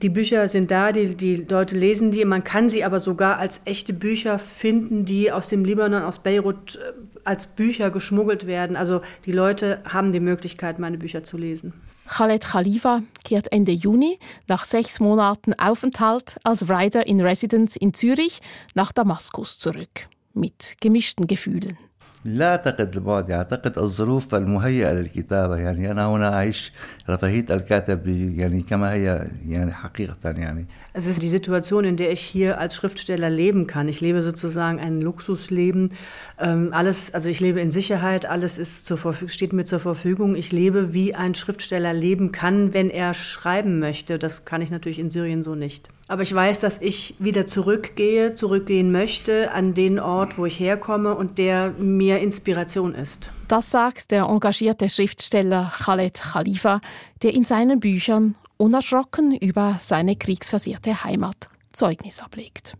Die 0.02 0.08
Bücher 0.08 0.48
sind 0.48 0.70
da, 0.70 0.92
die, 0.92 1.14
die 1.14 1.36
Leute 1.36 1.76
lesen 1.76 2.10
die. 2.10 2.24
Man 2.24 2.42
kann 2.42 2.70
sie 2.70 2.84
aber 2.84 3.00
sogar 3.00 3.36
als 3.36 3.60
echte 3.66 3.92
Bücher 3.92 4.38
finden, 4.38 5.04
die 5.04 5.30
aus 5.30 5.48
dem 5.48 5.64
Libanon, 5.64 6.02
aus 6.02 6.20
Beirut 6.20 6.76
äh, 6.76 6.92
als 7.24 7.46
Bücher 7.46 7.90
geschmuggelt 7.90 8.46
werden. 8.46 8.76
Also 8.76 9.02
die 9.26 9.32
Leute 9.32 9.82
haben 9.86 10.12
die 10.12 10.20
Möglichkeit, 10.20 10.78
meine 10.78 10.96
Bücher 10.96 11.22
zu 11.22 11.36
lesen. 11.36 11.74
Khaled 12.08 12.44
Khalifa 12.44 13.02
kehrt 13.24 13.52
Ende 13.52 13.72
Juni 13.72 14.18
nach 14.48 14.64
sechs 14.64 15.00
Monaten 15.00 15.52
Aufenthalt 15.54 16.38
als 16.44 16.68
Writer 16.68 17.06
in 17.06 17.20
Residence 17.20 17.76
in 17.76 17.94
Zürich 17.94 18.40
nach 18.74 18.92
Damaskus 18.92 19.58
zurück. 19.58 20.08
Mit 20.32 20.76
gemischten 20.80 21.26
Gefühlen. 21.26 21.76
لا 22.25 22.51
أعتقد 22.51 22.95
البعد 22.95 23.31
أعتقد 23.31 23.77
الظروف 23.77 24.35
المهيئة 24.35 24.91
للكتابة 24.91 25.57
يعني 25.57 25.91
أنا 25.91 26.07
هنا 26.07 26.33
أعيش 26.33 26.71
رفاهية 27.09 27.45
الكاتب 27.49 28.07
يعني 28.37 28.61
كما 28.61 28.93
هي 28.93 29.27
يعني 29.47 29.71
حقيقة 29.71 30.17
يعني 30.23 30.65
Es 30.97 31.07
ist 31.07 31.21
die 31.21 31.27
Situation, 31.27 31.83
in 31.83 31.97
der 31.97 32.09
ich 32.13 32.21
hier 32.21 32.57
als 32.57 32.73
Schriftsteller 32.73 33.29
leben 33.29 33.67
kann. 33.67 33.89
Ich 33.89 33.99
lebe 33.99 34.21
sozusagen 34.21 34.79
ein 34.79 35.01
Luxusleben. 35.01 35.91
Ähm, 36.39 36.69
alles, 36.71 37.13
also 37.13 37.29
ich 37.29 37.41
lebe 37.41 37.59
in 37.59 37.69
Sicherheit, 37.69 38.25
alles 38.25 38.57
ist 38.57 38.85
zur 38.85 38.97
steht 39.27 39.51
mir 39.51 39.65
zur 39.65 39.81
Verfügung. 39.81 40.35
Ich 40.35 40.53
lebe, 40.53 40.93
wie 40.93 41.13
ein 41.13 41.35
Schriftsteller 41.35 41.93
leben 41.93 42.31
kann, 42.31 42.73
wenn 42.73 42.89
er 42.89 43.13
schreiben 43.13 43.79
möchte. 43.79 44.17
Das 44.17 44.45
kann 44.45 44.61
ich 44.61 44.71
natürlich 44.71 44.99
in 44.99 45.09
Syrien 45.09 45.43
so 45.43 45.53
nicht. 45.53 45.89
Aber 46.10 46.24
ich 46.24 46.34
weiß, 46.34 46.58
dass 46.58 46.78
ich 46.78 47.14
wieder 47.20 47.46
zurückgehe, 47.46 48.34
zurückgehen 48.34 48.90
möchte 48.90 49.52
an 49.52 49.74
den 49.74 50.00
Ort, 50.00 50.38
wo 50.38 50.44
ich 50.44 50.58
herkomme 50.58 51.14
und 51.14 51.38
der 51.38 51.70
mir 51.78 52.18
Inspiration 52.18 52.96
ist. 52.96 53.30
Das 53.46 53.70
sagt 53.70 54.10
der 54.10 54.24
engagierte 54.24 54.90
Schriftsteller 54.90 55.72
Khaled 55.72 56.14
Khalifa, 56.14 56.80
der 57.22 57.32
in 57.32 57.44
seinen 57.44 57.78
Büchern 57.78 58.34
unerschrocken 58.56 59.36
über 59.36 59.76
seine 59.78 60.16
kriegsversehrte 60.16 61.04
Heimat 61.04 61.48
Zeugnis 61.72 62.20
ablegt. 62.20 62.76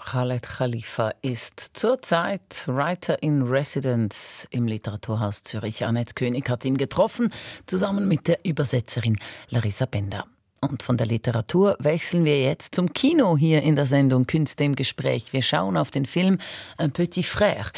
Khaled 0.00 0.44
Khalifa 0.44 1.10
ist 1.20 1.58
zurzeit 1.72 2.62
Writer 2.68 3.20
in 3.24 3.42
Residence 3.42 4.46
im 4.50 4.68
Literaturhaus 4.68 5.42
Zürich. 5.42 5.84
Annette 5.84 6.14
König 6.14 6.48
hat 6.48 6.64
ihn 6.64 6.76
getroffen, 6.76 7.32
zusammen 7.66 8.06
mit 8.06 8.28
der 8.28 8.44
Übersetzerin 8.44 9.18
Larissa 9.48 9.86
Bender. 9.86 10.26
Und 10.70 10.82
von 10.82 10.96
der 10.96 11.06
Literatur 11.06 11.76
wechseln 11.78 12.24
wir 12.24 12.40
jetzt 12.40 12.74
zum 12.74 12.92
Kino 12.92 13.36
hier 13.36 13.62
in 13.62 13.76
der 13.76 13.86
Sendung 13.86 14.26
Künste 14.26 14.64
im 14.64 14.74
Gespräch. 14.74 15.32
Wir 15.32 15.42
schauen 15.42 15.76
auf 15.76 15.90
den 15.90 16.06
Film 16.06 16.38
Un 16.80 16.90
Petit 16.90 17.24
Frère. 17.24 17.70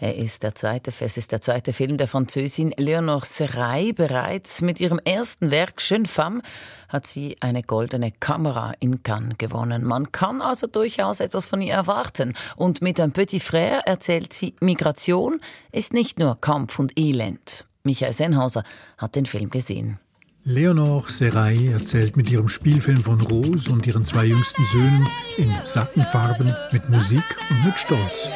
Er 0.00 0.16
ist 0.16 0.42
der 0.42 0.54
zweite, 0.54 0.92
es 0.98 1.16
ist 1.16 1.32
der 1.32 1.40
zweite 1.40 1.72
Film 1.72 1.96
der 1.96 2.08
Französin 2.08 2.74
Leonore 2.76 3.24
Serraille. 3.24 3.94
Bereits 3.94 4.60
mit 4.60 4.80
ihrem 4.80 4.98
ersten 4.98 5.50
Werk 5.50 5.80
Jeune 5.80 6.06
Femme 6.06 6.42
hat 6.88 7.06
sie 7.06 7.36
eine 7.40 7.62
goldene 7.62 8.12
Kamera 8.12 8.74
in 8.78 9.02
Cannes 9.02 9.38
gewonnen. 9.38 9.84
Man 9.84 10.12
kann 10.12 10.42
also 10.42 10.66
durchaus 10.66 11.20
etwas 11.20 11.46
von 11.46 11.62
ihr 11.62 11.74
erwarten. 11.74 12.34
Und 12.56 12.82
mit 12.82 13.00
Un 13.00 13.12
Petit 13.12 13.42
Frère 13.42 13.80
erzählt 13.86 14.32
sie, 14.32 14.54
Migration 14.60 15.40
ist 15.72 15.92
nicht 15.92 16.18
nur 16.18 16.40
Kampf 16.40 16.78
und 16.78 16.98
Elend. 16.98 17.66
Michael 17.84 18.12
Sennhauser 18.12 18.64
hat 18.98 19.16
den 19.16 19.26
Film 19.26 19.50
gesehen. 19.50 19.98
Leonore 20.46 21.10
Serai 21.10 21.70
erzählt 21.72 22.18
mit 22.18 22.30
ihrem 22.30 22.48
Spielfilm 22.48 23.00
von 23.00 23.18
Rose 23.18 23.70
und 23.70 23.86
ihren 23.86 24.04
zwei 24.04 24.26
jüngsten 24.26 24.62
Söhnen 24.72 25.06
in 25.38 25.50
satten 25.64 26.02
Farben, 26.02 26.54
mit 26.70 26.90
Musik 26.90 27.24
und 27.48 27.64
mit 27.64 27.78
Stolz. 27.78 28.28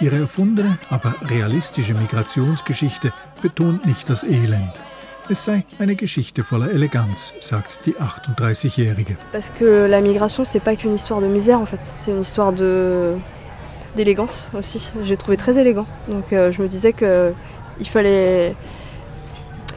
Ihre 0.00 0.16
erfundene, 0.16 0.76
aber 0.88 1.14
realistische 1.22 1.94
Migrationsgeschichte 1.94 3.12
betont 3.42 3.86
nicht 3.86 4.10
das 4.10 4.24
Elend. 4.24 4.72
Es 5.28 5.44
sei 5.44 5.64
eine 5.78 5.94
Geschichte 5.94 6.42
voller 6.42 6.72
Eleganz, 6.72 7.32
sagt 7.40 7.86
die 7.86 7.94
38-Jährige. 7.94 9.16
Parce 9.30 9.52
que 9.56 9.86
la 9.88 10.00
migration, 10.00 10.44
c'est 10.44 10.58
pas 10.58 10.74
qu'une 10.74 10.96
histoire 10.96 11.20
de 11.20 11.28
misère 11.28 11.60
en 11.60 11.66
fait, 11.66 11.78
c'est 11.84 12.10
une 12.10 12.22
histoire 12.22 12.52
de 12.52 13.14
d'élégance 13.96 14.50
aussi. 14.58 14.90
J'ai 15.04 15.16
trouvé 15.16 15.36
très 15.36 15.56
élégant. 15.58 15.86
Donc 16.08 16.32
euh, 16.32 16.50
je 16.50 16.60
me 16.60 16.66
disais 16.66 16.92
que 16.92 17.32
il 17.78 17.86
fallait 17.86 18.56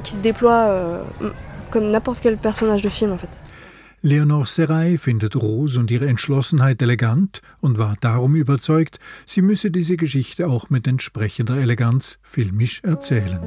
qu'il 0.04 0.18
se 0.18 0.22
déploie 0.22 0.68
euh, 0.68 1.04
comme 1.72 1.90
n'importe 1.92 2.20
quel 2.22 2.38
personnage 2.38 2.82
de 2.82 2.90
film 2.90 3.12
en 3.12 3.18
fait. 3.18 3.44
Leonore 4.06 4.48
Serai 4.48 4.98
findet 4.98 5.34
Rose 5.34 5.80
und 5.80 5.90
ihre 5.90 6.08
Entschlossenheit 6.08 6.82
elegant 6.82 7.42
und 7.62 7.78
war 7.78 7.96
darum 8.02 8.36
überzeugt, 8.36 9.00
sie 9.26 9.42
müsse 9.42 9.72
diese 9.72 9.96
Geschichte 9.96 10.48
auch 10.50 10.70
mit 10.70 10.88
entsprechender 10.88 11.56
Eleganz 11.58 12.18
filmisch 12.22 12.82
erzählen. 12.84 13.40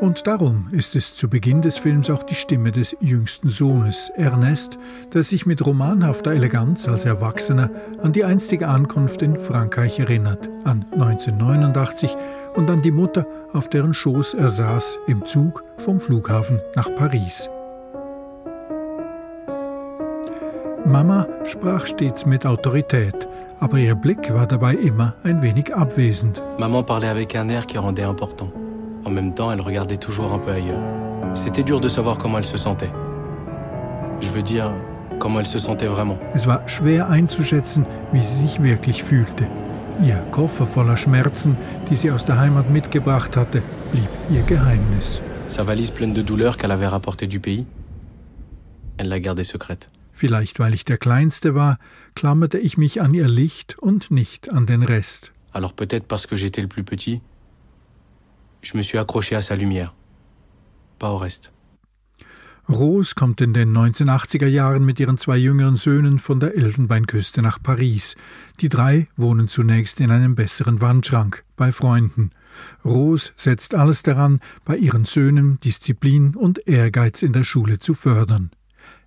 Und 0.00 0.26
darum 0.26 0.68
ist 0.72 0.96
es 0.96 1.14
zu 1.14 1.28
Beginn 1.28 1.62
des 1.62 1.78
Films 1.78 2.10
auch 2.10 2.24
die 2.24 2.34
Stimme 2.34 2.72
des 2.72 2.96
jüngsten 3.00 3.48
Sohnes, 3.48 4.10
Ernest, 4.16 4.78
der 5.12 5.22
sich 5.22 5.46
mit 5.46 5.64
romanhafter 5.64 6.32
Eleganz 6.32 6.88
als 6.88 7.04
Erwachsener 7.04 7.70
an 8.02 8.12
die 8.12 8.24
einstige 8.24 8.68
Ankunft 8.68 9.22
in 9.22 9.38
Frankreich 9.38 9.98
erinnert, 9.98 10.48
an 10.64 10.84
1989 10.92 12.16
und 12.54 12.70
an 12.70 12.80
die 12.80 12.90
Mutter, 12.90 13.26
auf 13.52 13.68
deren 13.68 13.94
Schoß 13.94 14.34
er 14.34 14.48
saß 14.48 14.98
im 15.06 15.24
Zug 15.24 15.64
vom 15.76 16.00
Flughafen 16.00 16.60
nach 16.76 16.88
Paris. 16.94 17.48
Mama 20.86 21.26
sprach 21.44 21.86
stets 21.86 22.26
mit 22.26 22.44
Autorität, 22.44 23.26
aber 23.58 23.78
ihr 23.78 23.94
Blick 23.94 24.32
war 24.34 24.46
dabei 24.46 24.74
immer 24.74 25.14
ein 25.24 25.40
wenig 25.42 25.74
abwesend. 25.74 26.42
Maman 26.58 26.84
parlait 26.84 27.08
avec 27.08 27.34
un 27.34 27.48
air 27.48 27.66
qui 27.66 27.78
rendait 27.78 28.04
important. 28.04 28.50
En 29.04 29.10
même 29.10 29.34
temps, 29.34 29.50
elle 29.50 29.60
regardait 29.60 29.96
toujours 29.96 30.32
un 30.32 30.38
peu 30.38 30.50
ailleurs. 30.50 30.80
C'était 31.34 31.62
dur 31.62 31.80
de 31.80 31.88
savoir 31.88 32.18
comment 32.18 32.38
elle 32.38 32.44
se 32.44 32.58
sentait. 32.58 32.90
Je 34.20 34.28
veux 34.28 34.42
dire, 34.42 34.70
comment 35.18 35.40
elle 35.40 35.46
se 35.46 35.58
sentait 35.58 35.86
vraiment. 35.86 36.18
Es 36.34 36.46
war 36.46 36.68
schwer 36.68 37.08
einzuschätzen, 37.08 37.86
wie 38.12 38.22
sie 38.22 38.36
sich 38.36 38.62
wirklich 38.62 39.02
fühlte. 39.02 39.48
Ihr 40.02 40.16
Koffer 40.32 40.66
voller 40.66 40.96
Schmerzen, 40.96 41.56
die 41.88 41.96
sie 41.96 42.10
aus 42.10 42.24
der 42.24 42.38
Heimat 42.38 42.70
mitgebracht 42.70 43.36
hatte, 43.36 43.62
blieb 43.92 44.08
ihr 44.30 44.42
Geheimnis. 44.42 45.20
Sa 45.46 45.66
valise 45.66 45.92
pleine 45.92 46.14
de 46.14 46.22
douleurs 46.22 46.56
qu'elle 46.56 46.72
avait 46.72 46.88
rapportée 46.88 47.26
du 47.28 47.38
pays, 47.38 47.66
elle 48.96 49.08
la 49.08 49.20
gardait 49.20 49.44
secrète. 49.44 49.90
Vielleicht 50.12 50.58
weil 50.58 50.74
ich 50.74 50.84
der 50.84 50.98
Kleinste 50.98 51.54
war, 51.54 51.78
klammerte 52.14 52.58
ich 52.58 52.76
mich 52.76 53.00
an 53.00 53.14
ihr 53.14 53.28
Licht 53.28 53.78
und 53.78 54.10
nicht 54.10 54.50
an 54.50 54.66
den 54.66 54.82
Rest. 54.82 55.32
Alors 55.52 55.72
peut-être 55.72 56.06
parce 56.06 56.26
que 56.26 56.36
j'étais 56.36 56.62
le 56.62 56.68
plus 56.68 56.84
petit, 56.84 57.20
je 58.62 58.76
me 58.76 58.82
suis 58.82 58.98
accroché 58.98 59.36
à 59.36 59.42
sa 59.42 59.54
lumière, 59.54 59.94
pas 60.98 61.10
au 61.10 61.18
reste. 61.18 61.52
Rose 62.68 63.14
kommt 63.14 63.42
in 63.42 63.52
den 63.52 63.76
1980er 63.76 64.46
Jahren 64.46 64.84
mit 64.84 64.98
ihren 64.98 65.18
zwei 65.18 65.36
jüngeren 65.36 65.76
Söhnen 65.76 66.18
von 66.18 66.40
der 66.40 66.56
Elfenbeinküste 66.56 67.42
nach 67.42 67.62
Paris. 67.62 68.16
Die 68.60 68.70
drei 68.70 69.06
wohnen 69.16 69.48
zunächst 69.48 70.00
in 70.00 70.10
einem 70.10 70.34
besseren 70.34 70.80
Wandschrank 70.80 71.44
bei 71.56 71.72
Freunden. 71.72 72.30
Rose 72.82 73.32
setzt 73.36 73.74
alles 73.74 74.02
daran, 74.02 74.40
bei 74.64 74.76
ihren 74.76 75.04
Söhnen 75.04 75.60
Disziplin 75.60 76.34
und 76.34 76.66
Ehrgeiz 76.66 77.22
in 77.22 77.34
der 77.34 77.44
Schule 77.44 77.80
zu 77.80 77.92
fördern. 77.92 78.50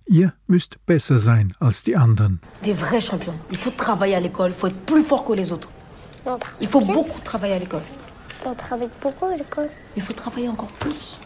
Ihr 0.06 0.34
müsst 0.46 0.78
besser 0.86 1.18
sein 1.18 1.52
als 1.58 1.82
die 1.82 1.96
anderen. 1.96 2.40
Des 2.64 2.74
vrais 2.74 3.04
champions. 3.04 3.36
Il 3.50 3.58
faut 3.58 3.76
travailler 3.76 4.14
à 4.14 4.20
l'école, 4.20 4.52
faut 4.52 4.68
être 4.68 4.86
plus 4.86 5.02
fort 5.02 5.24
que 5.24 5.34
les 5.34 5.50
autres. 5.50 5.68
Il 6.60 6.68
faut 6.68 6.80
beaucoup 6.80 7.20
travailler 7.24 7.54
à 7.54 7.58
l'école. 7.58 7.82
On 8.44 8.54
travaille 8.54 8.90
beaucoup 9.02 9.26
à 9.26 9.36
l'école. 9.36 9.68
Il 9.96 10.02
faut 10.02 10.14
travailler 10.14 10.48
encore 10.48 10.70
plus. 10.78 11.18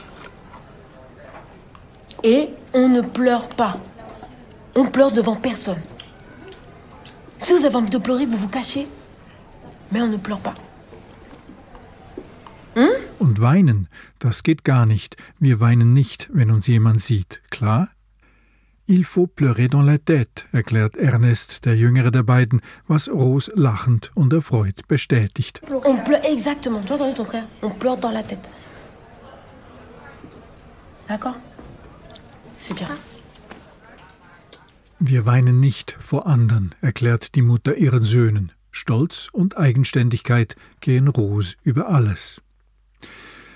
Et 2.25 2.51
on 2.73 2.89
ne 2.89 3.01
pleure 3.01 3.49
pas. 3.49 3.79
On 4.75 4.87
pleure 4.87 5.13
devant 5.13 5.37
personne. 5.37 5.81
Si 7.39 7.53
vous 7.53 7.65
avez 7.65 7.75
envie 7.75 7.91
de 7.91 7.99
pleurer, 7.99 8.27
vous 8.27 8.37
vous 8.37 8.49
cachez. 8.49 8.87
Mais 9.91 10.01
on 10.01 10.09
ne 10.09 10.17
pleure 10.17 10.41
pas. 10.41 10.55
Hm? 12.75 12.89
Und 13.19 13.41
weinen, 13.41 13.89
das 14.19 14.43
geht 14.43 14.65
gar 14.65 14.87
nicht. 14.87 15.17
Wir 15.39 15.61
weinen 15.61 15.93
nicht, 15.93 16.31
wenn 16.33 16.51
uns 16.51 16.67
jemand 16.67 17.03
sieht. 17.03 17.43
Klar? 17.51 17.89
Il 18.87 19.05
faut 19.05 19.27
pleurer 19.27 19.69
dans 19.69 19.83
la 19.83 19.99
tête, 19.99 20.47
erklärt 20.53 20.97
Ernest, 20.97 21.65
der 21.65 21.77
jüngere 21.77 22.11
der 22.11 22.25
beiden, 22.25 22.61
was 22.89 23.09
Rose 23.09 23.51
lachend 23.55 24.11
und 24.15 24.33
erfreut 24.33 24.87
bestätigt. 24.89 25.61
On 25.85 25.97
pleure, 25.99 26.25
exactement. 26.25 26.81
Tu 26.85 26.93
as 26.93 26.97
entendu 26.97 27.15
ton 27.15 27.25
frère 27.25 27.45
On 27.63 27.71
pleure 27.71 27.97
dans 27.97 28.11
la 28.11 28.23
tête. 28.23 28.51
D'accord. 31.09 31.37
Wir 35.01 35.27
weinen 35.27 35.59
nicht 35.59 35.97
vor 35.99 36.27
anderen, 36.27 36.75
erklärt 36.81 37.35
die 37.35 37.43
Mutter 37.43 37.77
ihren 37.77 38.05
Söhnen. 38.05 38.53
Stolz 38.71 39.29
und 39.33 39.59
Eigenständigkeit 39.59 40.55
gehen 40.81 41.09
Rose 41.09 41.57
über 41.65 41.89
alles. 41.89 42.41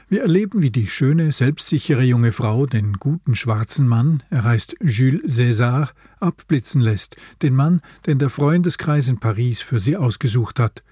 Wir 0.09 0.23
erleben, 0.23 0.63
wie 0.63 0.71
die 0.71 0.89
schöne, 0.89 1.33
selbstsichere 1.33 2.03
junge 2.03 2.33
Frau 2.33 2.67
den 2.67 2.95
guten 2.95 3.35
schwarzen 3.35 3.89
Mann, 3.89 4.23
er 4.31 4.45
heißt 4.45 4.77
Jules 4.81 5.37
César, 5.37 5.91
abblitzen 6.21 6.81
lässt, 6.81 7.17
den 7.43 7.55
Mann, 7.55 7.83
den 8.07 8.19
der 8.19 8.31
Freundeskreis 8.31 9.09
in 9.09 9.19
Paris 9.19 9.61
für 9.61 9.79
sie 9.79 9.97
ausgesucht 9.97 10.61
hat, 10.61 10.83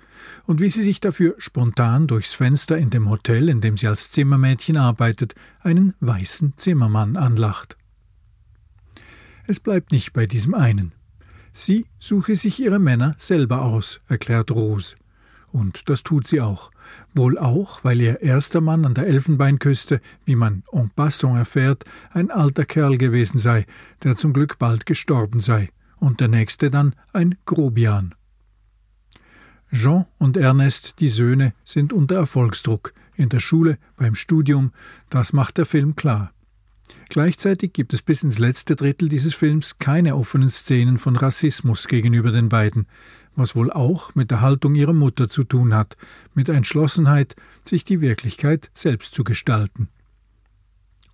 und 0.46 0.60
wie 0.60 0.68
sie 0.68 0.82
sich 0.82 1.00
dafür 1.00 1.34
spontan 1.38 2.06
durchs 2.06 2.34
Fenster 2.34 2.78
in 2.78 2.90
dem 2.90 3.08
Hotel, 3.10 3.48
in 3.48 3.60
dem 3.60 3.76
sie 3.76 3.88
als 3.88 4.10
Zimmermädchen 4.10 4.76
arbeitet, 4.76 5.34
einen 5.60 5.94
weißen 6.00 6.54
Zimmermann 6.56 7.16
anlacht. 7.16 7.76
Es 9.46 9.60
bleibt 9.60 9.92
nicht 9.92 10.12
bei 10.12 10.26
diesem 10.26 10.54
einen. 10.54 10.92
Sie 11.52 11.86
suche 11.98 12.34
sich 12.34 12.60
ihre 12.60 12.78
Männer 12.78 13.14
selber 13.18 13.62
aus, 13.62 14.00
erklärt 14.08 14.50
Rose. 14.50 14.96
Und 15.52 15.88
das 15.88 16.02
tut 16.02 16.26
sie 16.26 16.40
auch. 16.40 16.72
Wohl 17.14 17.38
auch, 17.38 17.84
weil 17.84 18.00
ihr 18.00 18.22
erster 18.22 18.60
Mann 18.60 18.84
an 18.84 18.94
der 18.94 19.06
Elfenbeinküste, 19.06 20.00
wie 20.24 20.34
man 20.34 20.64
en 20.72 20.90
passant 20.90 21.36
erfährt, 21.36 21.84
ein 22.10 22.30
alter 22.30 22.64
Kerl 22.64 22.98
gewesen 22.98 23.38
sei, 23.38 23.66
der 24.02 24.16
zum 24.16 24.32
Glück 24.32 24.58
bald 24.58 24.84
gestorben 24.84 25.38
sei, 25.38 25.68
und 25.98 26.20
der 26.20 26.28
nächste 26.28 26.70
dann 26.70 26.94
ein 27.12 27.36
Grobian. 27.46 28.14
Jean 29.72 30.06
und 30.18 30.36
Ernest, 30.36 31.00
die 31.00 31.08
Söhne, 31.08 31.54
sind 31.64 31.92
unter 31.92 32.16
Erfolgsdruck, 32.16 32.92
in 33.14 33.28
der 33.28 33.40
Schule, 33.40 33.78
beim 33.96 34.16
Studium, 34.16 34.72
das 35.08 35.32
macht 35.32 35.58
der 35.58 35.66
Film 35.66 35.94
klar. 35.94 36.33
Gleichzeitig 37.08 37.72
gibt 37.72 37.92
es 37.92 38.02
bis 38.02 38.22
ins 38.22 38.38
letzte 38.38 38.76
Drittel 38.76 39.08
dieses 39.08 39.34
Films 39.34 39.78
keine 39.78 40.16
offenen 40.16 40.48
Szenen 40.48 40.98
von 40.98 41.16
Rassismus 41.16 41.88
gegenüber 41.88 42.30
den 42.30 42.48
beiden, 42.48 42.86
was 43.36 43.56
wohl 43.56 43.70
auch 43.70 44.14
mit 44.14 44.30
der 44.30 44.40
Haltung 44.40 44.74
ihrer 44.74 44.92
Mutter 44.92 45.28
zu 45.28 45.44
tun 45.44 45.74
hat, 45.74 45.96
mit 46.34 46.48
Entschlossenheit, 46.48 47.36
sich 47.64 47.84
die 47.84 48.00
Wirklichkeit 48.00 48.70
selbst 48.74 49.14
zu 49.14 49.24
gestalten. 49.24 49.88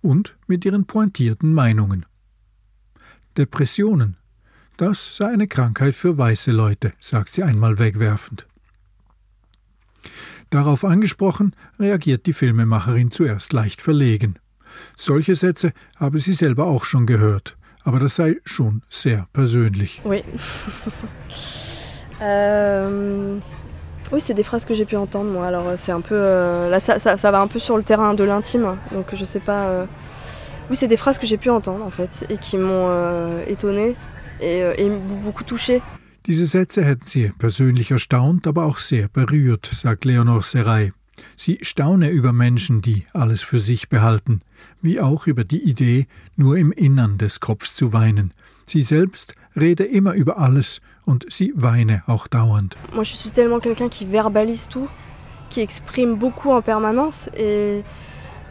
Und 0.01 0.37
mit 0.47 0.65
ihren 0.65 0.85
pointierten 0.85 1.53
Meinungen. 1.53 2.05
Depressionen, 3.37 4.17
das 4.77 5.15
sei 5.15 5.27
eine 5.27 5.47
Krankheit 5.47 5.95
für 5.95 6.17
weiße 6.17 6.51
Leute, 6.51 6.91
sagt 6.99 7.33
sie 7.33 7.43
einmal 7.43 7.79
wegwerfend. 7.79 8.47
Darauf 10.49 10.83
angesprochen, 10.83 11.55
reagiert 11.79 12.25
die 12.25 12.33
Filmemacherin 12.33 13.11
zuerst 13.11 13.53
leicht 13.53 13.81
verlegen. 13.81 14.37
Solche 14.95 15.35
Sätze 15.35 15.73
habe 15.95 16.19
sie 16.19 16.33
selber 16.33 16.65
auch 16.65 16.83
schon 16.83 17.05
gehört, 17.05 17.57
aber 17.83 17.99
das 17.99 18.15
sei 18.15 18.37
schon 18.45 18.81
sehr 18.89 19.27
persönlich. 19.33 20.01
Oui. 20.03 20.23
euh... 22.21 23.37
Oui, 24.11 24.19
c'est 24.19 24.33
des 24.33 24.43
phrases 24.43 24.65
que 24.65 24.73
j'ai 24.73 24.83
pu 24.83 24.97
entendre, 24.97 25.31
moi. 25.31 25.47
Alors, 25.47 25.63
c'est 25.77 25.93
un 25.93 26.01
peu. 26.01 26.15
Euh, 26.15 26.69
là, 26.69 26.81
ça, 26.81 26.99
ça, 26.99 27.15
ça, 27.15 27.31
va 27.31 27.39
un 27.39 27.47
peu 27.47 27.59
sur 27.59 27.77
le 27.77 27.83
terrain 27.83 28.13
de 28.13 28.25
l'intime. 28.25 28.75
Donc, 28.91 29.05
je 29.13 29.23
sais 29.23 29.39
pas. 29.39 29.67
Euh... 29.67 29.85
Oui, 30.69 30.75
c'est 30.75 30.89
des 30.89 30.97
phrases 30.97 31.17
que 31.17 31.25
j'ai 31.25 31.37
pu 31.37 31.49
entendre, 31.49 31.85
en 31.85 31.89
fait, 31.89 32.25
et 32.29 32.37
qui 32.37 32.57
m'ont 32.57 32.87
euh, 32.89 33.45
étonnée 33.47 33.95
et, 34.41 34.63
et 34.77 34.89
beaucoup 35.23 35.45
touchée. 35.45 35.81
Diese 36.27 36.45
Sätze 36.45 36.83
hätten 36.83 37.05
sie 37.05 37.31
persönlich 37.39 37.91
erstaunt, 37.91 38.45
aber 38.45 38.65
auch 38.65 38.77
sehr 38.77 39.07
berührt, 39.07 39.69
sagt 39.73 40.05
Leonor 40.05 40.43
Seray. 40.43 40.91
Sie 41.35 41.59
staune 41.61 42.09
über 42.09 42.33
Menschen, 42.33 42.81
die 42.81 43.05
alles 43.13 43.41
für 43.41 43.59
sich 43.59 43.89
behalten, 43.89 44.41
wie 44.81 44.99
auch 44.99 45.27
über 45.27 45.43
die 45.43 45.61
Idee, 45.61 46.07
nur 46.35 46.57
im 46.57 46.71
Innern 46.71 47.17
des 47.17 47.39
Kopfs 47.39 47.75
zu 47.75 47.93
weinen. 47.93 48.33
Sie 48.65 48.81
selbst 48.81 49.35
rede 49.55 49.83
immer 49.83 50.13
über 50.13 50.37
alles 50.37 50.81
und 51.05 51.25
sie 51.29 51.51
weine 51.55 52.03
auch 52.07 52.27
dauernd. 52.27 52.77
Moi, 52.93 53.03
je 53.03 53.15
suis 53.15 53.31
tellement 53.31 53.59
quelqu'un 53.59 53.89
qui 53.89 54.05
verbalise 54.05 54.67
tout, 54.69 54.87
qui 55.49 55.61
exprime 55.61 56.17
beaucoup 56.17 56.51
en 56.51 56.61
permanence 56.61 57.29
et 57.35 57.83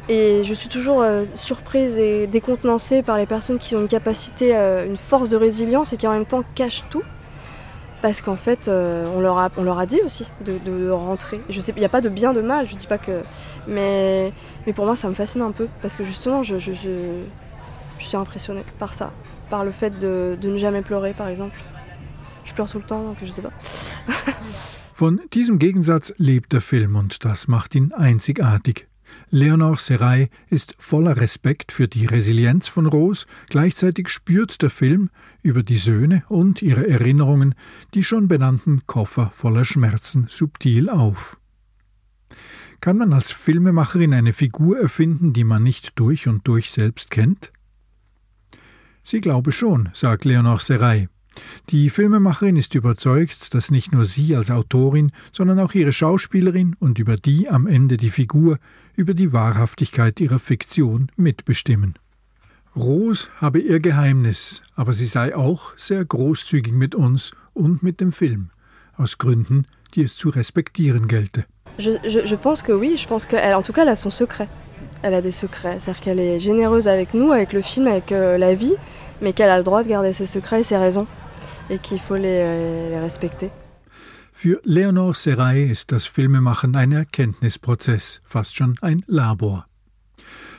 et 0.08 0.42
je 0.42 0.54
suis 0.54 0.68
toujours 0.68 1.02
euh, 1.02 1.24
surprise 1.34 1.96
et 1.96 2.26
décontenancée 2.26 3.02
par 3.02 3.16
les 3.16 3.26
personnes 3.26 3.58
qui 3.58 3.76
ont 3.76 3.82
une 3.82 3.88
capacité, 3.88 4.56
euh, 4.56 4.84
une 4.84 4.96
force 4.96 5.28
de 5.28 5.36
résilience 5.36 5.92
et 5.92 5.96
qui 5.96 6.06
en 6.06 6.12
même 6.12 6.26
temps 6.26 6.42
cachent 6.56 6.84
tout. 6.90 7.04
Parce 8.02 8.22
qu'en 8.22 8.36
fait, 8.36 8.68
euh, 8.68 9.06
on, 9.14 9.20
leur 9.20 9.38
a, 9.38 9.50
on 9.56 9.62
leur 9.62 9.78
a 9.78 9.86
dit 9.86 10.00
aussi 10.04 10.24
de, 10.44 10.90
rentrer. 10.90 11.40
Je 11.50 11.60
sais, 11.60 11.72
il 11.76 11.80
n'y 11.80 11.84
a 11.84 11.90
pas 11.90 12.00
de 12.00 12.08
bien, 12.08 12.32
de 12.32 12.40
mal, 12.40 12.66
je 12.66 12.74
dis 12.74 12.86
pas 12.86 12.98
que. 12.98 13.22
Mais, 13.68 14.32
mais 14.66 14.72
pour 14.72 14.86
moi, 14.86 14.96
ça 14.96 15.08
me 15.08 15.14
fascine 15.14 15.42
un 15.42 15.52
peu. 15.52 15.68
Parce 15.82 15.96
que 15.96 16.04
justement, 16.04 16.42
je, 16.42 16.58
je, 16.58 16.72
je, 16.72 17.22
je 17.98 18.04
suis 18.04 18.16
impressionnée 18.16 18.64
par 18.78 18.94
ça. 18.94 19.12
Par 19.50 19.64
le 19.64 19.70
fait 19.70 19.98
de, 19.98 20.38
de, 20.40 20.48
ne 20.50 20.56
jamais 20.56 20.82
pleurer, 20.82 21.12
par 21.12 21.28
exemple. 21.28 21.58
Je 22.44 22.54
pleure 22.54 22.70
tout 22.70 22.78
le 22.78 22.84
temps, 22.84 23.02
donc 23.02 23.16
je 23.22 23.30
sais 23.30 23.42
pas. 23.42 23.52
Von 24.94 25.18
diesem 25.32 25.58
Gegensatz 25.58 26.12
lebt 26.18 26.52
der 26.52 26.60
Film 26.60 26.94
und 26.94 27.24
das 27.24 27.48
macht 27.48 27.74
ihn 27.74 27.92
einzigartig. 27.94 28.89
Leonor 29.30 29.78
Seray 29.78 30.28
ist 30.48 30.74
voller 30.78 31.16
Respekt 31.16 31.72
für 31.72 31.88
die 31.88 32.06
Resilienz 32.06 32.68
von 32.68 32.86
Rose, 32.86 33.26
gleichzeitig 33.48 34.08
spürt 34.08 34.62
der 34.62 34.70
Film 34.70 35.10
über 35.42 35.62
die 35.62 35.76
Söhne 35.76 36.24
und 36.28 36.62
ihre 36.62 36.88
Erinnerungen 36.88 37.54
die 37.94 38.02
schon 38.02 38.28
benannten 38.28 38.86
Koffer 38.86 39.30
voller 39.32 39.64
Schmerzen 39.64 40.26
subtil 40.28 40.88
auf. 40.88 41.38
Kann 42.80 42.96
man 42.96 43.12
als 43.12 43.30
Filmemacherin 43.30 44.14
eine 44.14 44.32
Figur 44.32 44.78
erfinden, 44.78 45.32
die 45.32 45.44
man 45.44 45.62
nicht 45.62 45.98
durch 45.98 46.28
und 46.28 46.48
durch 46.48 46.70
selbst 46.70 47.10
kennt? 47.10 47.52
Sie 49.02 49.20
glaube 49.20 49.52
schon, 49.52 49.90
sagt 49.92 50.24
Leonor 50.24 50.60
Seray. 50.60 51.08
Die 51.70 51.90
Filmemacherin 51.90 52.56
ist 52.56 52.74
überzeugt, 52.74 53.54
dass 53.54 53.70
nicht 53.70 53.92
nur 53.92 54.04
sie 54.04 54.34
als 54.34 54.50
Autorin, 54.50 55.12
sondern 55.32 55.60
auch 55.60 55.74
ihre 55.74 55.92
Schauspielerin 55.92 56.76
und 56.80 56.98
über 56.98 57.16
die 57.16 57.48
am 57.48 57.66
Ende 57.66 57.96
die 57.96 58.10
Figur 58.10 58.58
über 58.96 59.14
die 59.14 59.32
Wahrhaftigkeit 59.32 60.20
ihrer 60.20 60.38
Fiktion 60.38 61.10
mitbestimmen. 61.16 61.94
Rose 62.76 63.28
habe 63.36 63.58
ihr 63.58 63.80
Geheimnis, 63.80 64.62
aber 64.74 64.92
sie 64.92 65.06
sei 65.06 65.34
auch 65.34 65.76
sehr 65.76 66.04
großzügig 66.04 66.72
mit 66.72 66.94
uns 66.94 67.32
und 67.52 67.82
mit 67.82 68.00
dem 68.00 68.12
Film, 68.12 68.50
aus 68.96 69.18
Gründen, 69.18 69.66
die 69.94 70.02
es 70.02 70.16
zu 70.16 70.28
respektieren 70.28 71.08
gelte. 71.08 71.44
Je, 71.78 71.92
je, 72.04 72.26
je 72.26 72.36
pense 72.36 72.62
que 72.62 72.72
oui, 72.72 72.96
je 72.96 73.08
pense 73.08 73.26
qu'elle, 73.26 73.54
en 73.54 73.62
tout 73.62 73.72
cas, 73.72 73.82
elle 73.82 73.88
a 73.88 73.96
son 73.96 74.10
secret. 74.10 74.48
Elle 75.02 75.14
a 75.14 75.22
des 75.22 75.32
secrets, 75.32 75.78
c'est-à-dire 75.78 76.00
qu'elle 76.02 76.20
est 76.20 76.38
généreuse 76.38 76.86
avec 76.86 77.14
nous, 77.14 77.32
avec 77.32 77.52
le 77.52 77.62
film, 77.62 77.86
avec 77.86 78.12
euh, 78.12 78.36
la 78.38 78.54
vie, 78.54 78.74
mais 79.22 79.32
qu'elle 79.32 79.50
a 79.50 79.58
le 79.58 79.64
droit 79.64 79.82
de 79.82 79.88
garder 79.88 80.12
ses 80.12 80.26
secrets 80.26 80.60
et 80.60 80.62
ses 80.62 80.76
raisons, 80.76 81.06
et 81.70 81.78
qu'il 81.78 81.98
faut 81.98 82.16
les, 82.16 82.42
euh, 82.42 82.90
les 82.90 83.00
respecter. 83.00 83.50
Für 84.32 84.60
Leonor 84.64 85.14
Seray 85.14 85.68
ist 85.70 85.92
das 85.92 86.06
Filmemachen 86.06 86.74
ein 86.74 86.92
Erkenntnisprozess, 86.92 88.20
fast 88.24 88.56
schon 88.56 88.76
ein 88.80 89.04
Labor. 89.06 89.66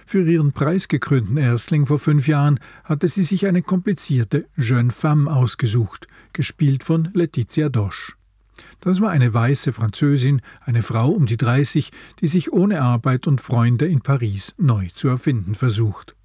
Für 0.05 0.29
ihren 0.29 0.51
preisgekrönten 0.51 1.37
Erstling 1.37 1.85
vor 1.85 1.97
fünf 1.97 2.27
Jahren 2.27 2.59
hatte 2.83 3.07
sie 3.07 3.23
sich 3.23 3.47
eine 3.47 3.61
komplizierte 3.61 4.45
Jeune 4.57 4.91
Femme 4.91 5.33
ausgesucht, 5.33 6.07
gespielt 6.33 6.83
von 6.83 7.09
Laetitia 7.13 7.69
Dosch. 7.69 8.17
Das 8.81 8.99
war 9.01 9.09
eine 9.09 9.33
weiße 9.33 9.71
Französin, 9.71 10.41
eine 10.59 10.83
Frau 10.83 11.09
um 11.09 11.25
die 11.25 11.37
30, 11.37 11.91
die 12.19 12.27
sich 12.27 12.51
ohne 12.51 12.81
Arbeit 12.81 13.25
und 13.25 13.41
Freunde 13.41 13.87
in 13.87 14.01
Paris 14.01 14.53
neu 14.57 14.87
zu 14.93 15.07
erfinden 15.07 15.55
versucht. 15.55 16.15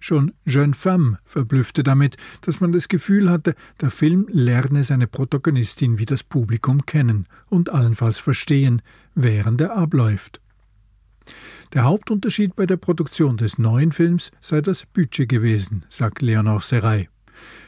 Schon 0.00 0.32
Jeune 0.44 0.74
Femme 0.74 1.18
verblüffte 1.24 1.82
damit, 1.82 2.16
dass 2.42 2.60
man 2.60 2.72
das 2.72 2.88
Gefühl 2.88 3.30
hatte, 3.30 3.54
der 3.80 3.90
Film 3.90 4.26
lerne 4.30 4.84
seine 4.84 5.06
Protagonistin 5.06 5.98
wie 5.98 6.06
das 6.06 6.22
Publikum 6.22 6.86
kennen 6.86 7.26
und 7.48 7.70
allenfalls 7.72 8.18
verstehen, 8.18 8.82
während 9.14 9.60
er 9.60 9.76
abläuft. 9.76 10.40
Der 11.72 11.84
Hauptunterschied 11.84 12.54
bei 12.54 12.66
der 12.66 12.76
Produktion 12.76 13.36
des 13.36 13.58
neuen 13.58 13.92
Films 13.92 14.30
sei 14.40 14.60
das 14.60 14.86
Budget 14.86 15.28
gewesen, 15.28 15.84
sagt 15.88 16.22
Leonor 16.22 16.60
Seray. 16.60 17.08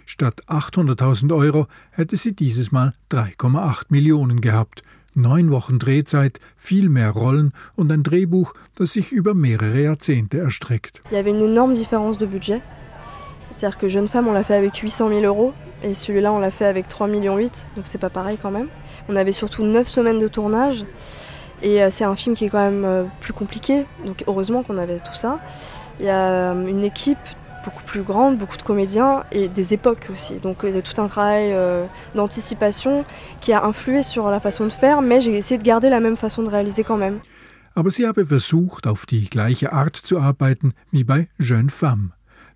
Statt 0.07 0.43
800.000 0.47 1.35
Euro 1.37 1.67
hätte 1.91 2.17
sie 2.17 2.35
dieses 2.35 2.73
Mal 2.73 2.95
3,8 3.11 3.87
Millionen 3.91 4.41
gehabt, 4.41 4.83
neun 5.15 5.51
Wochen 5.51 5.79
Drehzeit, 5.79 6.41
viel 6.57 6.89
mehr 6.89 7.11
Rollen 7.11 7.53
und 7.77 7.91
ein 7.93 8.03
Drehbuch, 8.03 8.55
das 8.77 8.93
sich 8.93 9.13
über 9.13 9.35
mehrere 9.35 9.81
Jahrzehnte 9.81 10.39
erstreckt. 10.39 11.03
Il 11.11 11.15
y 11.15 11.19
avait 11.19 11.31
une 11.31 11.43
énorme 11.43 11.75
différence 11.75 12.19
de 12.19 12.27
budget. 12.27 12.61
C'est-à-dire 13.55 13.79
que 13.79 13.89
Jeune 13.89 14.07
Femme, 14.07 14.29
on 14.29 14.33
l'a 14.33 14.45
fait 14.45 14.55
avec 14.55 14.77
800 14.77 15.09
000 15.09 15.21
euros 15.23 15.53
et 15.83 15.95
celui-là, 15.95 16.33
on 16.33 16.39
l'a 16.39 16.51
fait 16.51 16.67
avec 16.67 16.89
3,8 16.89 17.11
millions, 17.11 17.37
donc 17.37 17.87
c'est 17.87 17.99
pas 17.99 18.11
pareil 18.11 18.39
quand 18.41 18.51
même. 18.51 18.69
On 19.09 19.17
avait 19.17 19.33
surtout 19.33 19.65
9 19.65 19.89
semaines 19.89 20.19
de 20.19 20.29
tournage 20.29 20.85
et 21.63 21.83
euh, 21.83 21.91
c'est 21.91 22.05
un 22.05 22.15
film 22.15 22.37
qui 22.37 22.45
est 22.45 22.49
quand 22.51 22.65
même 22.65 22.85
euh, 22.85 23.05
plus 23.21 23.33
compliqué, 23.33 23.85
donc 24.05 24.23
heureusement 24.27 24.63
qu'on 24.63 24.79
avait 24.79 25.01
tout 25.01 25.15
ça. 25.15 25.41
Il 25.99 26.07
y 26.07 26.11
a 26.11 26.53
euh, 26.53 26.67
une 26.67 26.85
équipe 26.85 27.19
beaucoup 27.65 27.83
plus 27.85 28.03
grande, 28.03 28.39
beaucoup 28.39 28.57
de 28.57 28.63
comédiens 28.63 29.25
et 29.33 29.49
des 29.49 29.75
époques 29.75 30.09
aussi. 30.13 30.35
Donc 30.41 30.59
il 30.65 30.75
y 30.75 30.79
a 30.79 30.83
tout 30.83 31.01
un 31.01 31.09
travail 31.09 31.53
euh, 31.53 31.87
d'anticipation 32.15 33.05
qui 33.41 33.53
a 33.53 33.65
influé 33.65 34.03
sur 34.03 34.31
la 34.31 34.41
façon 34.41 34.65
de 34.65 34.73
faire, 34.73 35.03
mais 35.03 35.21
j'ai 35.21 35.37
essayé 35.37 35.59
de 35.59 35.65
garder 35.65 35.91
la 35.91 36.01
même 36.01 36.17
façon 36.17 36.43
de 36.43 36.49
réaliser 36.49 36.85
quand 36.85 36.97
même. 36.97 37.19
Aber 37.75 37.93
sie 37.93 38.07
habe 38.09 38.27
versucht, 38.27 38.89
auf 38.89 39.07
die 39.07 39.31
gleiche 39.31 39.73
Art 39.73 39.95
zu 39.95 40.19
arbeiten 40.19 40.73
wie 40.91 41.05
bei 41.05 41.29
Jeune 41.39 41.71
Femme. 41.71 42.11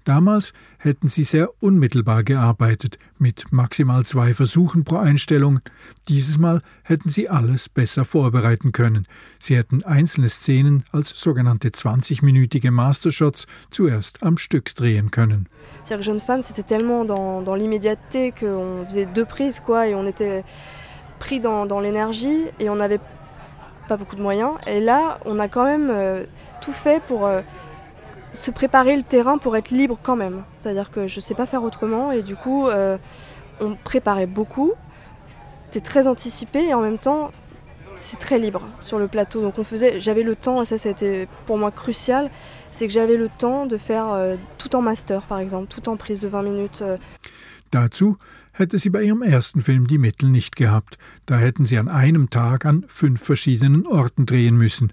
Damals 0.04 0.52
hätten 0.78 1.06
sie 1.06 1.24
sehr 1.24 1.50
unmittelbar 1.60 2.24
gearbeitet, 2.24 2.98
mit 3.18 3.52
maximal 3.52 4.04
zwei 4.04 4.34
Versuchen 4.34 4.84
pro 4.84 4.96
Einstellung. 4.96 5.60
Dieses 6.08 6.38
Mal 6.38 6.60
hätten 6.82 7.08
sie 7.08 7.28
alles 7.28 7.68
besser 7.68 8.04
vorbereiten 8.04 8.72
können. 8.72 9.06
Sie 9.38 9.56
hätten 9.56 9.84
einzelne 9.84 10.28
Szenen 10.28 10.84
als 10.90 11.10
sogenannte 11.10 11.68
20-minütige 11.68 12.70
Mastershots 12.70 13.46
zuerst 13.70 14.22
am 14.22 14.38
Stück 14.38 14.74
drehen 14.74 15.10
können. 15.10 15.46
C'est-à-dire 15.84 16.04
Jeune 16.04 16.20
Femme, 16.20 16.42
c'était 16.42 16.64
tellement 16.64 17.04
dans, 17.04 17.42
dans 17.42 17.54
l'immédiateté 17.54 18.32
qu'on 18.32 18.84
faisait 18.86 19.06
deux 19.06 19.24
prises, 19.24 19.60
quoi, 19.60 19.86
et 19.86 19.94
on 19.94 20.06
était 20.06 20.44
pris 21.20 21.38
dans, 21.38 21.66
dans 21.66 21.78
l'énergie 21.78 22.46
et 22.58 22.68
on 22.68 22.76
n'avait 22.76 23.00
pas 23.86 23.96
beaucoup 23.96 24.16
de 24.16 24.22
moyens. 24.22 24.54
Et 24.66 24.80
là, 24.80 25.18
on 25.24 25.38
a 25.38 25.46
quand 25.48 25.64
même 25.64 25.88
euh, 25.90 26.24
tout 26.60 26.72
fait 26.72 27.00
pour. 27.06 27.26
Euh, 27.26 27.42
se 28.32 28.50
préparer 28.50 28.96
le 28.96 29.02
terrain 29.02 29.38
pour 29.38 29.56
être 29.56 29.70
libre 29.70 29.98
quand 30.02 30.16
même. 30.16 30.42
C'est-à-dire 30.60 30.90
que 30.90 31.06
je 31.06 31.16
ne 31.16 31.20
sais 31.20 31.34
pas 31.34 31.46
faire 31.46 31.62
autrement 31.62 32.12
et 32.12 32.22
du 32.22 32.36
coup, 32.36 32.68
euh, 32.68 32.96
on 33.60 33.74
préparait 33.74 34.26
beaucoup. 34.26 34.72
C'était 35.66 35.86
très 35.86 36.06
anticipé 36.06 36.68
et 36.68 36.74
en 36.74 36.80
même 36.80 36.98
temps, 36.98 37.30
c'est 37.96 38.18
très 38.18 38.38
libre 38.38 38.62
sur 38.80 38.98
le 38.98 39.08
plateau. 39.08 39.42
Donc 39.42 39.58
on 39.58 39.64
faisait, 39.64 40.00
j'avais 40.00 40.22
le 40.22 40.36
temps 40.36 40.62
et 40.62 40.64
ça, 40.64 40.78
c'était 40.78 41.28
pour 41.46 41.58
moi 41.58 41.70
crucial, 41.70 42.30
c'est 42.70 42.86
que 42.86 42.92
j'avais 42.92 43.16
le 43.16 43.28
temps 43.28 43.66
de 43.66 43.76
faire 43.76 44.12
euh, 44.12 44.36
tout 44.58 44.74
en 44.76 44.82
master 44.82 45.22
par 45.22 45.38
exemple, 45.38 45.68
tout 45.68 45.88
en 45.88 45.96
prise 45.96 46.20
de 46.20 46.28
20 46.28 46.42
minutes. 46.42 46.82
Euh. 46.82 46.96
Dazu 47.70 48.16
hätte 48.52 48.76
sie 48.76 48.90
bei 48.90 49.02
ihrem 49.02 49.22
ersten 49.22 49.62
Film 49.62 49.86
die 49.86 49.96
Mittel 49.96 50.28
nicht 50.28 50.56
gehabt. 50.56 50.98
Da 51.24 51.38
hätten 51.38 51.64
sie 51.64 51.78
an 51.78 51.88
einem 51.88 52.28
Tag 52.28 52.66
an 52.66 52.84
fünf 52.86 53.22
verschiedenen 53.22 53.86
Orten 53.86 54.26
drehen 54.26 54.56
müssen. 54.56 54.92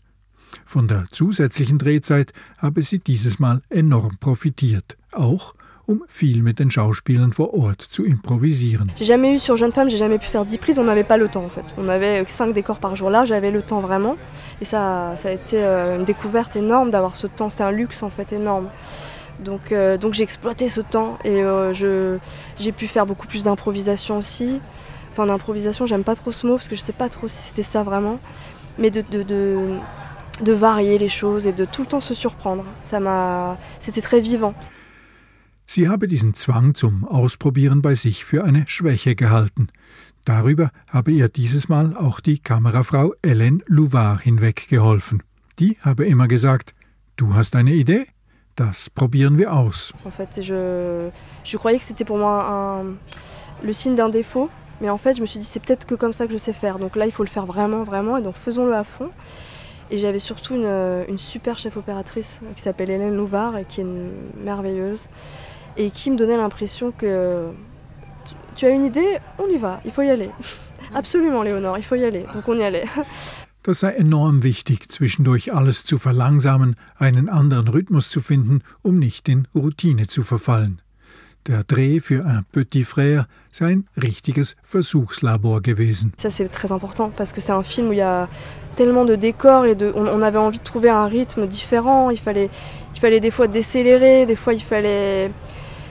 Von 0.69 0.87
der 0.87 1.05
zusätzlichen 1.11 1.79
Drehzeit 1.79 2.31
habe 2.59 2.83
sie 2.83 2.99
dieses 2.99 3.39
Mal 3.39 3.63
enorm 3.71 4.17
profitiert, 4.19 4.97
auch 5.11 5.55
um 5.87 6.03
viel 6.07 6.43
mit 6.43 6.59
den 6.59 6.69
Schauspielern 6.69 7.33
vor 7.33 7.55
Ort 7.55 7.81
zu 7.81 8.05
improvisieren. 8.05 8.91
J'ai 8.95 9.05
jamais 9.05 9.33
eu 9.33 9.39
sur 9.39 9.57
Jeune 9.57 9.71
Femme, 9.71 9.89
j'ai 9.89 9.97
jamais 9.97 10.19
pu 10.19 10.27
faire 10.27 10.45
10 10.45 10.59
prises, 10.59 10.77
on 10.77 10.83
n'avait 10.83 11.03
pas 11.03 11.17
le 11.17 11.27
temps 11.27 11.43
en 11.43 11.49
fait. 11.49 11.73
On 11.79 11.89
avait 11.89 12.23
5 12.23 12.53
décors 12.53 12.77
par 12.77 12.95
jour 12.95 13.09
là, 13.09 13.25
j'avais 13.25 13.49
le 13.49 13.63
temps 13.63 13.79
vraiment. 13.79 14.15
Et 14.61 14.65
ça, 14.65 15.15
ça 15.17 15.29
a 15.29 15.31
été 15.31 15.57
euh, 15.57 15.97
une 15.97 16.05
découverte 16.05 16.55
énorme 16.55 16.91
d'avoir 16.91 17.15
ce 17.15 17.25
temps, 17.25 17.49
c'était 17.49 17.63
un 17.63 17.71
luxe 17.71 18.03
en 18.03 18.11
fait 18.11 18.31
énorme. 18.31 18.69
Donc, 19.43 19.71
euh, 19.71 19.97
donc 19.97 20.13
j'ai 20.13 20.21
exploité 20.21 20.67
ce 20.69 20.81
temps 20.81 21.17
et 21.23 21.41
euh, 21.41 21.73
j'ai 22.59 22.71
pu 22.71 22.85
faire 22.85 23.07
beaucoup 23.07 23.25
plus 23.25 23.45
d'improvisation 23.45 24.19
aussi. 24.19 24.61
Enfin 25.09 25.25
d'improvisation, 25.25 25.87
j'aime 25.87 26.03
pas 26.03 26.13
trop 26.13 26.31
ce 26.31 26.45
mot 26.45 26.57
parce 26.57 26.67
que 26.67 26.75
je 26.75 26.81
sais 26.81 26.93
pas 26.93 27.09
trop 27.09 27.27
si 27.27 27.37
c'était 27.49 27.63
ça 27.63 27.81
vraiment. 27.81 28.19
Mais 28.77 28.91
de, 28.91 29.01
de, 29.01 29.23
de 29.23 29.57
de 30.41 30.53
varier 30.53 30.97
les 30.97 31.09
choses 31.09 31.47
et 31.47 31.53
de 31.53 31.65
tout 31.65 31.81
le 31.81 31.87
temps 31.87 31.99
se 31.99 32.13
surprendre. 32.13 32.65
Ça 32.83 32.99
m'a, 32.99 33.57
c'était 33.79 34.01
très 34.01 34.21
vivant. 34.21 34.53
Sie 35.67 35.87
habe 35.87 36.07
diesen 36.07 36.33
Zwang 36.33 36.73
zum 36.73 37.05
Ausprobieren 37.07 37.81
bei 37.83 37.93
sich 37.93 38.25
für 38.25 38.43
eine 38.43 38.67
Schwäche 38.67 39.15
gehalten. 39.15 39.67
Darüber 40.25 40.71
habe 40.87 41.11
ihr 41.11 41.29
dieses 41.29 41.69
Mal 41.69 41.95
auch 41.95 42.19
die 42.21 42.39
Kamerafrau 42.39 43.13
Hélène 43.23 43.61
Louvard 43.67 44.21
hinweggeholfen. 44.21 45.21
Die 45.59 45.77
habe 45.81 46.05
immer 46.05 46.27
gesagt, 46.27 46.73
du 47.17 47.35
hast 47.35 47.55
eine 47.55 47.73
Idee? 47.73 48.07
Das 48.55 48.89
probieren 48.89 49.37
wir 49.37 49.53
aus. 49.53 49.93
En 50.05 50.11
fait, 50.11 50.41
je, 50.41 51.09
je 51.45 51.57
croyais 51.57 51.77
que 51.77 51.85
c'était 51.85 52.03
pour 52.03 52.17
moi 52.17 52.43
un, 52.43 52.95
le 53.63 53.73
signe 53.73 53.95
d'un 53.95 54.09
défaut, 54.09 54.49
mais 54.81 54.89
en 54.89 54.97
fait, 54.97 55.15
je 55.15 55.21
me 55.21 55.27
suis 55.27 55.39
dit 55.39 55.45
c'est 55.45 55.61
peut-être 55.61 55.85
que 55.85 55.95
comme 55.95 56.13
ça 56.13 56.25
que 56.25 56.33
je 56.33 56.37
sais 56.37 56.51
faire. 56.51 56.79
Donc 56.79 56.95
là, 56.95 57.05
il 57.05 57.11
faut 57.11 57.23
le 57.23 57.29
faire 57.29 57.45
vraiment, 57.45 57.83
vraiment, 57.83 58.17
et 58.17 58.21
donc 58.21 58.35
faisons-le 58.35 58.73
à 58.73 58.83
fond. 58.83 59.11
Et 59.91 59.97
j'avais 59.97 60.19
surtout 60.19 60.55
une, 60.55 61.05
une, 61.07 61.17
super 61.17 61.57
chef 61.57 61.75
opératrice 61.77 62.41
qui 62.55 62.61
s'appelle 62.61 62.89
Hélène 62.91 63.15
Louvard 63.15 63.57
et 63.57 63.65
qui 63.65 63.81
est 63.81 63.83
une 63.83 64.11
merveilleuse 64.43 65.07
et 65.77 65.89
qui 65.89 66.11
me 66.11 66.17
donnait 66.17 66.37
l'impression 66.37 66.91
que 66.91 67.47
tu 68.55 68.65
as 68.65 68.69
une 68.69 68.85
idée, 68.85 69.17
on 69.37 69.47
y 69.47 69.57
va, 69.57 69.79
il 69.85 69.91
faut 69.91 70.01
y 70.01 70.09
aller. 70.09 70.29
Absolument, 70.93 71.43
Léonore, 71.43 71.77
il 71.77 71.83
faut 71.83 71.95
y 71.95 72.03
aller. 72.03 72.25
Donc 72.33 72.47
on 72.47 72.57
y 72.57 72.63
allait. 72.63 72.85
Das 73.63 73.81
sei 73.81 73.91
enorm 73.97 74.41
wichtig, 74.41 74.89
zwischendurch 74.89 75.53
alles 75.53 75.85
zu 75.85 75.97
verlangsamen, 75.97 76.77
einen 76.97 77.27
anderen 77.27 77.67
Rhythmus 77.67 78.09
zu 78.09 78.21
finden, 78.21 78.61
um 78.81 78.97
nicht 78.97 79.27
in 79.27 79.49
Routine 79.53 80.07
zu 80.07 80.23
verfallen. 80.23 80.81
Der 81.47 81.63
Dreh 81.63 81.99
für 81.99 82.25
Un 82.25 82.43
Petit 82.51 82.83
Frère 82.83 83.27
sei 83.51 83.65
ein 83.67 83.85
richtiges 83.97 84.55
Versuchslabor 84.61 85.61
gewesen. 85.61 86.11
Ça 86.17 86.29
c'est 86.29 86.47
très 86.49 86.71
important 86.71 87.11
parce 87.15 87.33
que 87.33 87.41
c'est 87.41 87.51
un 87.51 87.63
film 87.63 87.89
où 87.89 87.93
il 87.93 87.99
y 87.99 88.01
a 88.01 88.27
tellement 88.75 89.05
de 89.05 89.15
décors 89.15 89.65
et 89.65 89.75
de, 89.75 89.91
on, 89.95 90.07
on, 90.07 90.21
avait 90.21 90.37
envie 90.37 90.59
de 90.59 90.63
trouver 90.63 90.89
un 90.89 91.05
rythme 91.05 91.47
différent. 91.47 92.11
Il 92.11 92.19
fallait, 92.19 92.49
il 92.95 92.99
fallait 92.99 93.19
des 93.19 93.31
fois 93.31 93.47
décélérer, 93.47 94.25
des 94.25 94.35
fois 94.35 94.53
il 94.53 94.61
fallait, 94.61 95.31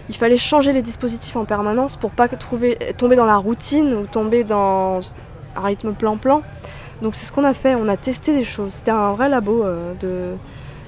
il 0.08 0.16
fallait 0.16 0.38
changer 0.38 0.72
les 0.72 0.82
dispositifs 0.82 1.36
en 1.36 1.44
permanence 1.44 1.96
pour 1.96 2.10
pas 2.12 2.28
trouver, 2.28 2.78
tomber 2.96 3.16
dans 3.16 3.26
la 3.26 3.36
routine 3.36 3.92
ou 3.94 4.06
tomber 4.06 4.44
dans 4.44 5.00
un 5.56 5.62
rythme 5.62 5.92
plan-plan. 5.92 6.42
Donc 7.02 7.14
c'est 7.14 7.26
ce 7.26 7.32
qu'on 7.32 7.44
a 7.44 7.54
fait, 7.54 7.74
on 7.74 7.88
a 7.88 7.96
testé 7.96 8.34
des 8.34 8.44
choses. 8.44 8.72
C'était 8.72 8.90
un 8.90 9.12
vrai 9.12 9.28
labo 9.28 9.64
euh, 9.64 9.94
de. 10.00 10.36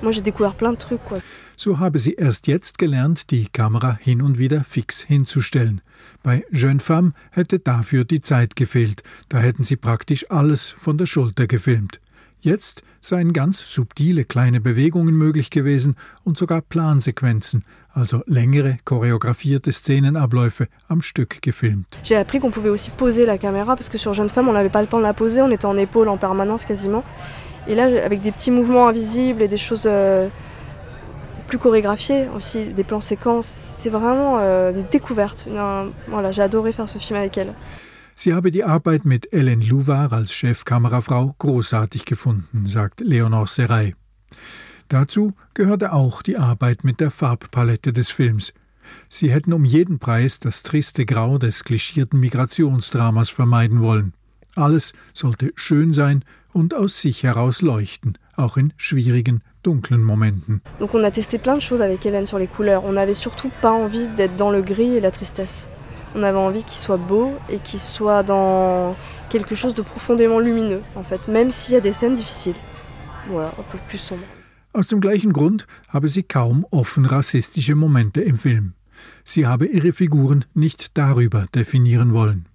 Moi 0.03 0.13
j'ai 0.13 0.23
découvert 0.23 0.55
plein 0.55 0.73
de 0.73 0.79
trucs 0.79 1.05
quoi. 1.05 1.19
So 1.63 1.79
habe 1.79 1.99
sie 1.99 2.15
erst 2.15 2.47
jetzt 2.47 2.79
gelernt, 2.79 3.31
die 3.31 3.47
Kamera 3.47 3.99
hin 4.01 4.23
und 4.23 4.39
wieder 4.39 4.65
fix 4.65 5.03
hinzustellen. 5.03 5.83
Bei 6.23 6.43
Jeune 6.51 6.81
Femme 6.81 7.13
hätte 7.33 7.59
dafür 7.59 8.05
die 8.05 8.23
Zeit 8.23 8.57
gefehlt, 8.57 9.03
da 9.29 9.41
hätten 9.41 9.63
sie 9.63 9.77
praktisch 9.77 10.25
alles 10.31 10.71
von 10.71 10.97
der 10.97 11.05
Schulter 11.05 11.47
gefilmt. 11.47 12.01
Jetzt 12.41 12.83
seien 13.03 13.35
ganz 13.35 13.61
subtile 13.75 14.25
kleine 14.25 14.63
Bewegungen 14.63 15.15
möglich 15.15 15.51
gewesen 15.51 15.97
und 16.25 16.39
sogar 16.39 16.63
Plansequenzen, 16.63 17.65
also 17.93 18.23
längere 18.25 18.79
chorégraphierte 18.87 19.71
Szenenabläufe 19.71 20.67
am 20.89 21.03
Stück 21.03 21.43
gefilmt. 21.43 21.99
J'ai 22.05 22.17
appris 22.17 22.41
qu'on 22.41 22.51
pouvait 22.51 22.71
aussi 22.71 22.91
poser 22.91 23.27
la 23.27 23.37
caméra 23.37 23.77
parce 23.77 23.91
que 23.91 23.99
sur 23.99 24.15
Jeune 24.15 24.31
Femme 24.31 24.49
on 24.49 24.55
n'avait 24.55 24.71
pas 24.71 24.81
le 24.81 24.89
temps 24.89 25.01
de 25.01 25.03
la 25.03 25.13
poser, 25.13 25.43
on 25.43 25.51
était 25.51 25.67
en 25.67 25.77
épaule 25.77 26.09
en 26.09 26.17
permanence 26.17 26.65
quasiment. 26.65 27.05
Et 27.69 27.75
là 27.75 27.85
avec 28.03 28.23
des 28.23 28.33
petits 28.33 28.51
mouvements 28.51 28.89
invisibles 28.89 29.43
et 29.43 29.49
des 29.49 29.59
choses 29.59 29.85
euh, 29.85 30.31
plus 31.51 31.59
chorégraphiées 31.59 32.29
aussi, 32.35 32.69
des 32.69 32.85
plans 32.85 33.01
séquences, 33.01 33.47
c'est 33.47 33.91
vraiment 33.91 34.39
euh, 34.39 34.73
une 34.73 34.87
découverte. 34.91 35.47
Une, 35.49 35.91
voilà, 36.09 36.31
j'ai 36.31 36.43
adoré 36.43 36.73
faire 36.73 36.89
ce 36.89 36.99
film 36.99 37.19
avec 37.19 37.37
elle. 37.37 37.55
Sie 38.15 38.33
habe 38.33 38.51
die 38.51 38.63
Arbeit 38.63 39.05
mit 39.05 39.27
Hélène 39.33 39.67
Louvard 39.67 40.13
als 40.13 40.31
Chefkamerafrau 40.31 41.35
großartig 41.39 42.05
gefunden, 42.05 42.67
sagt 42.67 43.01
Leonore 43.01 43.49
Serray. 43.49 43.95
Dazu 44.89 45.33
gehörte 45.55 45.93
auch 45.93 46.23
die 46.23 46.37
Arbeit 46.37 46.85
mit 46.85 47.01
der 47.01 47.11
Farbpalette 47.11 47.93
des 47.93 48.11
Films. 48.11 48.53
Sie 49.09 49.31
hätten 49.31 49.53
um 49.53 49.65
jeden 49.65 49.99
Preis 49.99 50.39
das 50.39 50.63
triste 50.63 51.07
Grau 51.07 51.39
des 51.39 51.65
klischierten 51.65 52.21
Migrationsdramas 52.21 53.31
vermeiden 53.31 53.81
wollen. 53.81 54.13
Alles 54.55 54.93
sollte 55.15 55.53
schön 55.55 55.93
sein 55.93 56.25
und 56.53 56.75
aus 56.75 57.01
sich 57.01 57.23
heraus 57.23 57.63
leuchten, 57.63 58.19
auch 58.37 58.57
in 58.57 58.73
schwierigen, 58.77 59.43
dunklen 59.63 60.01
Momenten. 60.01 60.61
Donc 60.79 60.95
on 60.95 61.05
a 61.05 61.11
testé 61.11 61.39
plein 61.39 61.55
de 61.55 61.61
choses 61.61 61.83
avec 61.83 62.05
Hélène 62.05 62.27
sur 62.27 62.39
les 62.39 62.47
couleurs. 62.47 62.85
On 62.85 62.93
n'avait 62.93 63.15
surtout 63.15 63.51
pas 63.61 63.73
envie 63.73 64.07
d'être 64.17 64.37
dans 64.37 64.51
le 64.51 64.63
gris 64.63 64.97
et 64.97 65.01
la 65.01 65.11
tristesse. 65.11 65.69
On 66.15 66.23
avait 66.23 66.39
envie 66.39 66.65
qu'il 66.65 66.79
soit 66.79 66.97
beau 66.97 67.33
et 67.49 67.59
qu'il 67.59 67.81
soit 67.81 68.23
dans 68.23 68.97
quelque 69.29 69.55
chose 69.55 69.75
de 69.75 69.83
profondément 69.83 70.41
lumineux, 70.41 70.83
en 70.97 71.05
fait, 71.05 71.29
même 71.29 71.51
s'il 71.51 71.75
y 71.75 71.77
a 71.77 71.81
des 71.81 71.93
scènes 71.93 72.15
difficiles. 72.15 72.57
Voilà, 73.29 73.49
un 73.59 73.63
peu 73.71 73.79
plus 73.89 73.99
sombre. 73.99 74.25
Aus 74.73 74.87
dem 74.87 75.01
gleichen 75.01 75.33
Grund 75.33 75.67
habe 75.89 76.09
sie 76.09 76.23
kaum 76.23 76.65
offen 76.71 77.05
rassistische 77.05 77.75
Momente 77.75 78.21
im 78.21 78.37
Film. 78.37 78.75
Sie 79.25 79.47
habe 79.47 79.67
ihre 79.67 79.93
Figuren 79.93 80.45
nicht 80.55 80.97
darüber 80.97 81.47
definieren 81.55 82.13
wollen. 82.13 82.47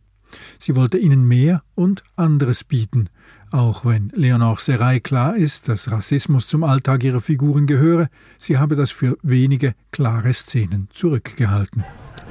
Sie 0.59 0.75
wollte 0.75 0.97
ihnen 0.97 1.27
mehr 1.27 1.63
und 1.75 2.03
anderes 2.15 2.63
bieten, 2.63 3.09
auch 3.55 3.85
wenn 3.85 4.11
Leonore 4.13 4.59
Serai 4.59 4.99
klar 4.99 5.35
ist, 5.37 5.69
dass 5.69 5.89
Rassismus 5.89 6.47
zum 6.47 6.63
Alltag 6.63 7.03
ihrer 7.03 7.21
Figuren 7.21 7.65
gehöre, 7.65 8.07
sie 8.37 8.57
habe 8.57 8.75
das 8.75 8.91
für 8.91 9.17
wenige 9.23 9.73
klare 9.91 10.33
Szenen 10.33 10.87
zurückgehalten. 10.93 11.83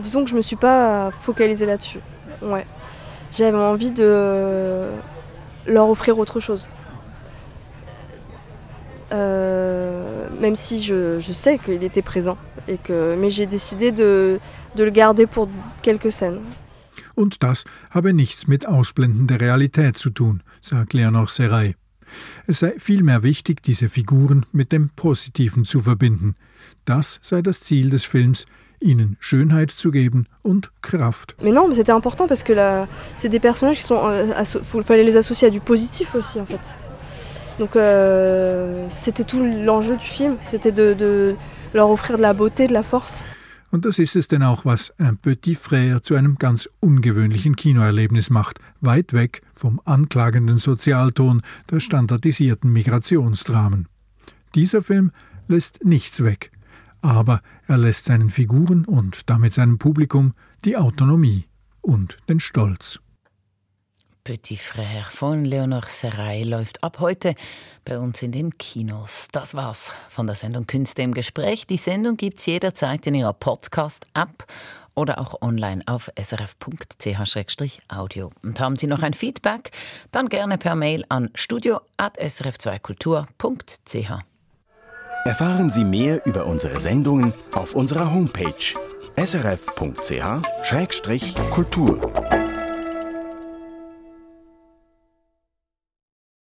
Disons 0.02 0.24
que 0.24 0.30
je 0.30 0.36
me 0.36 0.42
suis 0.42 0.56
pas 0.56 1.10
focalisée 1.12 1.66
là-dessus. 1.66 2.00
Ouais. 2.42 2.66
J'avais 3.32 3.56
envie 3.56 3.90
de 3.90 4.86
leur 5.66 5.88
offrir 5.88 6.18
autre 6.18 6.40
chose. 6.40 6.68
Euh, 9.12 10.28
même 10.40 10.56
si 10.56 10.82
je, 10.82 11.20
je 11.20 11.32
sais 11.32 11.58
qu'il 11.58 11.84
était 11.84 12.02
présent, 12.02 12.36
et 12.66 12.78
que, 12.78 13.16
mais 13.16 13.30
j'ai 13.30 13.46
décidé 13.46 13.92
de, 13.92 14.40
de 14.74 14.84
le 14.84 14.90
garder 14.90 15.26
pour 15.26 15.48
quelques 15.82 16.12
scènes. 16.12 16.40
Und 17.14 17.42
das 17.42 17.64
habe 17.90 18.12
nichts 18.12 18.46
mit 18.46 18.66
Ausblenden 18.66 19.26
der 19.26 19.40
Realität 19.40 19.96
zu 19.96 20.10
tun, 20.10 20.42
sagt 20.60 20.92
Leonor 20.92 21.28
Serai. 21.28 21.74
Es 22.46 22.60
sei 22.60 22.74
vielmehr 22.78 23.22
wichtig, 23.22 23.62
diese 23.62 23.88
Figuren 23.88 24.46
mit 24.52 24.72
dem 24.72 24.90
Positiven 24.90 25.64
zu 25.64 25.80
verbinden. 25.80 26.34
Das 26.84 27.18
sei 27.22 27.42
das 27.42 27.60
Ziel 27.60 27.90
des 27.90 28.04
Films, 28.04 28.46
ihnen 28.80 29.16
Schönheit 29.20 29.70
zu 29.70 29.90
geben 29.90 30.26
und 30.42 30.70
Kraft. 30.82 31.36
Mais 31.42 31.52
non, 31.52 31.68
mais 31.68 31.76
c'était 31.76 31.92
important 31.92 32.26
parce 32.26 32.42
que 32.42 32.52
c'est 33.16 33.30
des 33.30 33.40
personnages 33.40 33.78
qui 33.78 33.82
sont, 33.82 34.00
euh, 34.04 34.82
fallait 34.82 35.04
les 35.04 35.16
associer 35.16 35.48
à 35.48 35.50
du 35.50 35.60
positif 35.60 36.14
aussi 36.14 36.40
en 36.40 36.46
fait. 36.46 36.78
Donc 37.58 37.76
euh, 37.76 38.86
c'était 38.90 39.24
tout 39.24 39.42
l'enjeu 39.42 39.96
du 39.96 40.04
film, 40.04 40.36
c'était 40.42 40.72
de, 40.72 40.92
de 40.92 41.34
leur 41.72 41.88
offrir 41.88 42.16
de 42.16 42.22
la 42.22 42.34
beauté, 42.34 42.66
de 42.66 42.72
la 42.72 42.82
force. 42.82 43.24
Und 43.74 43.84
das 43.84 43.98
ist 43.98 44.14
es 44.14 44.28
denn 44.28 44.44
auch, 44.44 44.64
was 44.64 44.94
Un 45.00 45.18
Petit 45.18 45.58
Frère 45.58 46.00
zu 46.00 46.14
einem 46.14 46.36
ganz 46.36 46.68
ungewöhnlichen 46.78 47.56
Kinoerlebnis 47.56 48.30
macht, 48.30 48.60
weit 48.80 49.12
weg 49.12 49.42
vom 49.52 49.80
anklagenden 49.84 50.58
Sozialton 50.58 51.42
der 51.68 51.80
standardisierten 51.80 52.72
Migrationsdramen. 52.72 53.88
Dieser 54.54 54.80
Film 54.80 55.10
lässt 55.48 55.84
nichts 55.84 56.22
weg, 56.22 56.52
aber 57.00 57.42
er 57.66 57.78
lässt 57.78 58.04
seinen 58.04 58.30
Figuren 58.30 58.84
und 58.84 59.28
damit 59.28 59.54
seinem 59.54 59.78
Publikum 59.78 60.34
die 60.64 60.76
Autonomie 60.76 61.46
und 61.80 62.18
den 62.28 62.38
Stolz. 62.38 63.00
Petit 64.24 64.58
Frère 64.58 65.10
von 65.10 65.44
Leonor 65.44 65.82
Serray 65.86 66.42
läuft 66.44 66.82
ab 66.82 66.98
heute 66.98 67.34
bei 67.84 67.98
uns 67.98 68.22
in 68.22 68.32
den 68.32 68.56
Kinos. 68.56 69.28
Das 69.30 69.54
war's 69.54 69.92
von 70.08 70.26
der 70.26 70.34
Sendung 70.34 70.66
Künste 70.66 71.02
im 71.02 71.12
Gespräch. 71.12 71.66
Die 71.66 71.76
Sendung 71.76 72.16
gibt's 72.16 72.46
jederzeit 72.46 73.06
in 73.06 73.14
ihrer 73.14 73.34
Podcast-App 73.34 74.46
oder 74.94 75.20
auch 75.20 75.42
online 75.42 75.82
auf 75.84 76.10
srf.ch-audio. 76.16 78.30
Und 78.42 78.60
haben 78.60 78.76
Sie 78.76 78.86
noch 78.86 79.02
ein 79.02 79.12
Feedback? 79.12 79.72
Dann 80.10 80.30
gerne 80.30 80.56
per 80.56 80.74
Mail 80.74 81.04
an 81.10 81.28
studio.srf2kultur.ch. 81.34 84.22
Erfahren 85.26 85.70
Sie 85.70 85.84
mehr 85.84 86.24
über 86.24 86.46
unsere 86.46 86.80
Sendungen 86.80 87.34
auf 87.52 87.74
unserer 87.74 88.10
Homepage 88.10 88.72
srf.ch-kultur. 89.16 89.84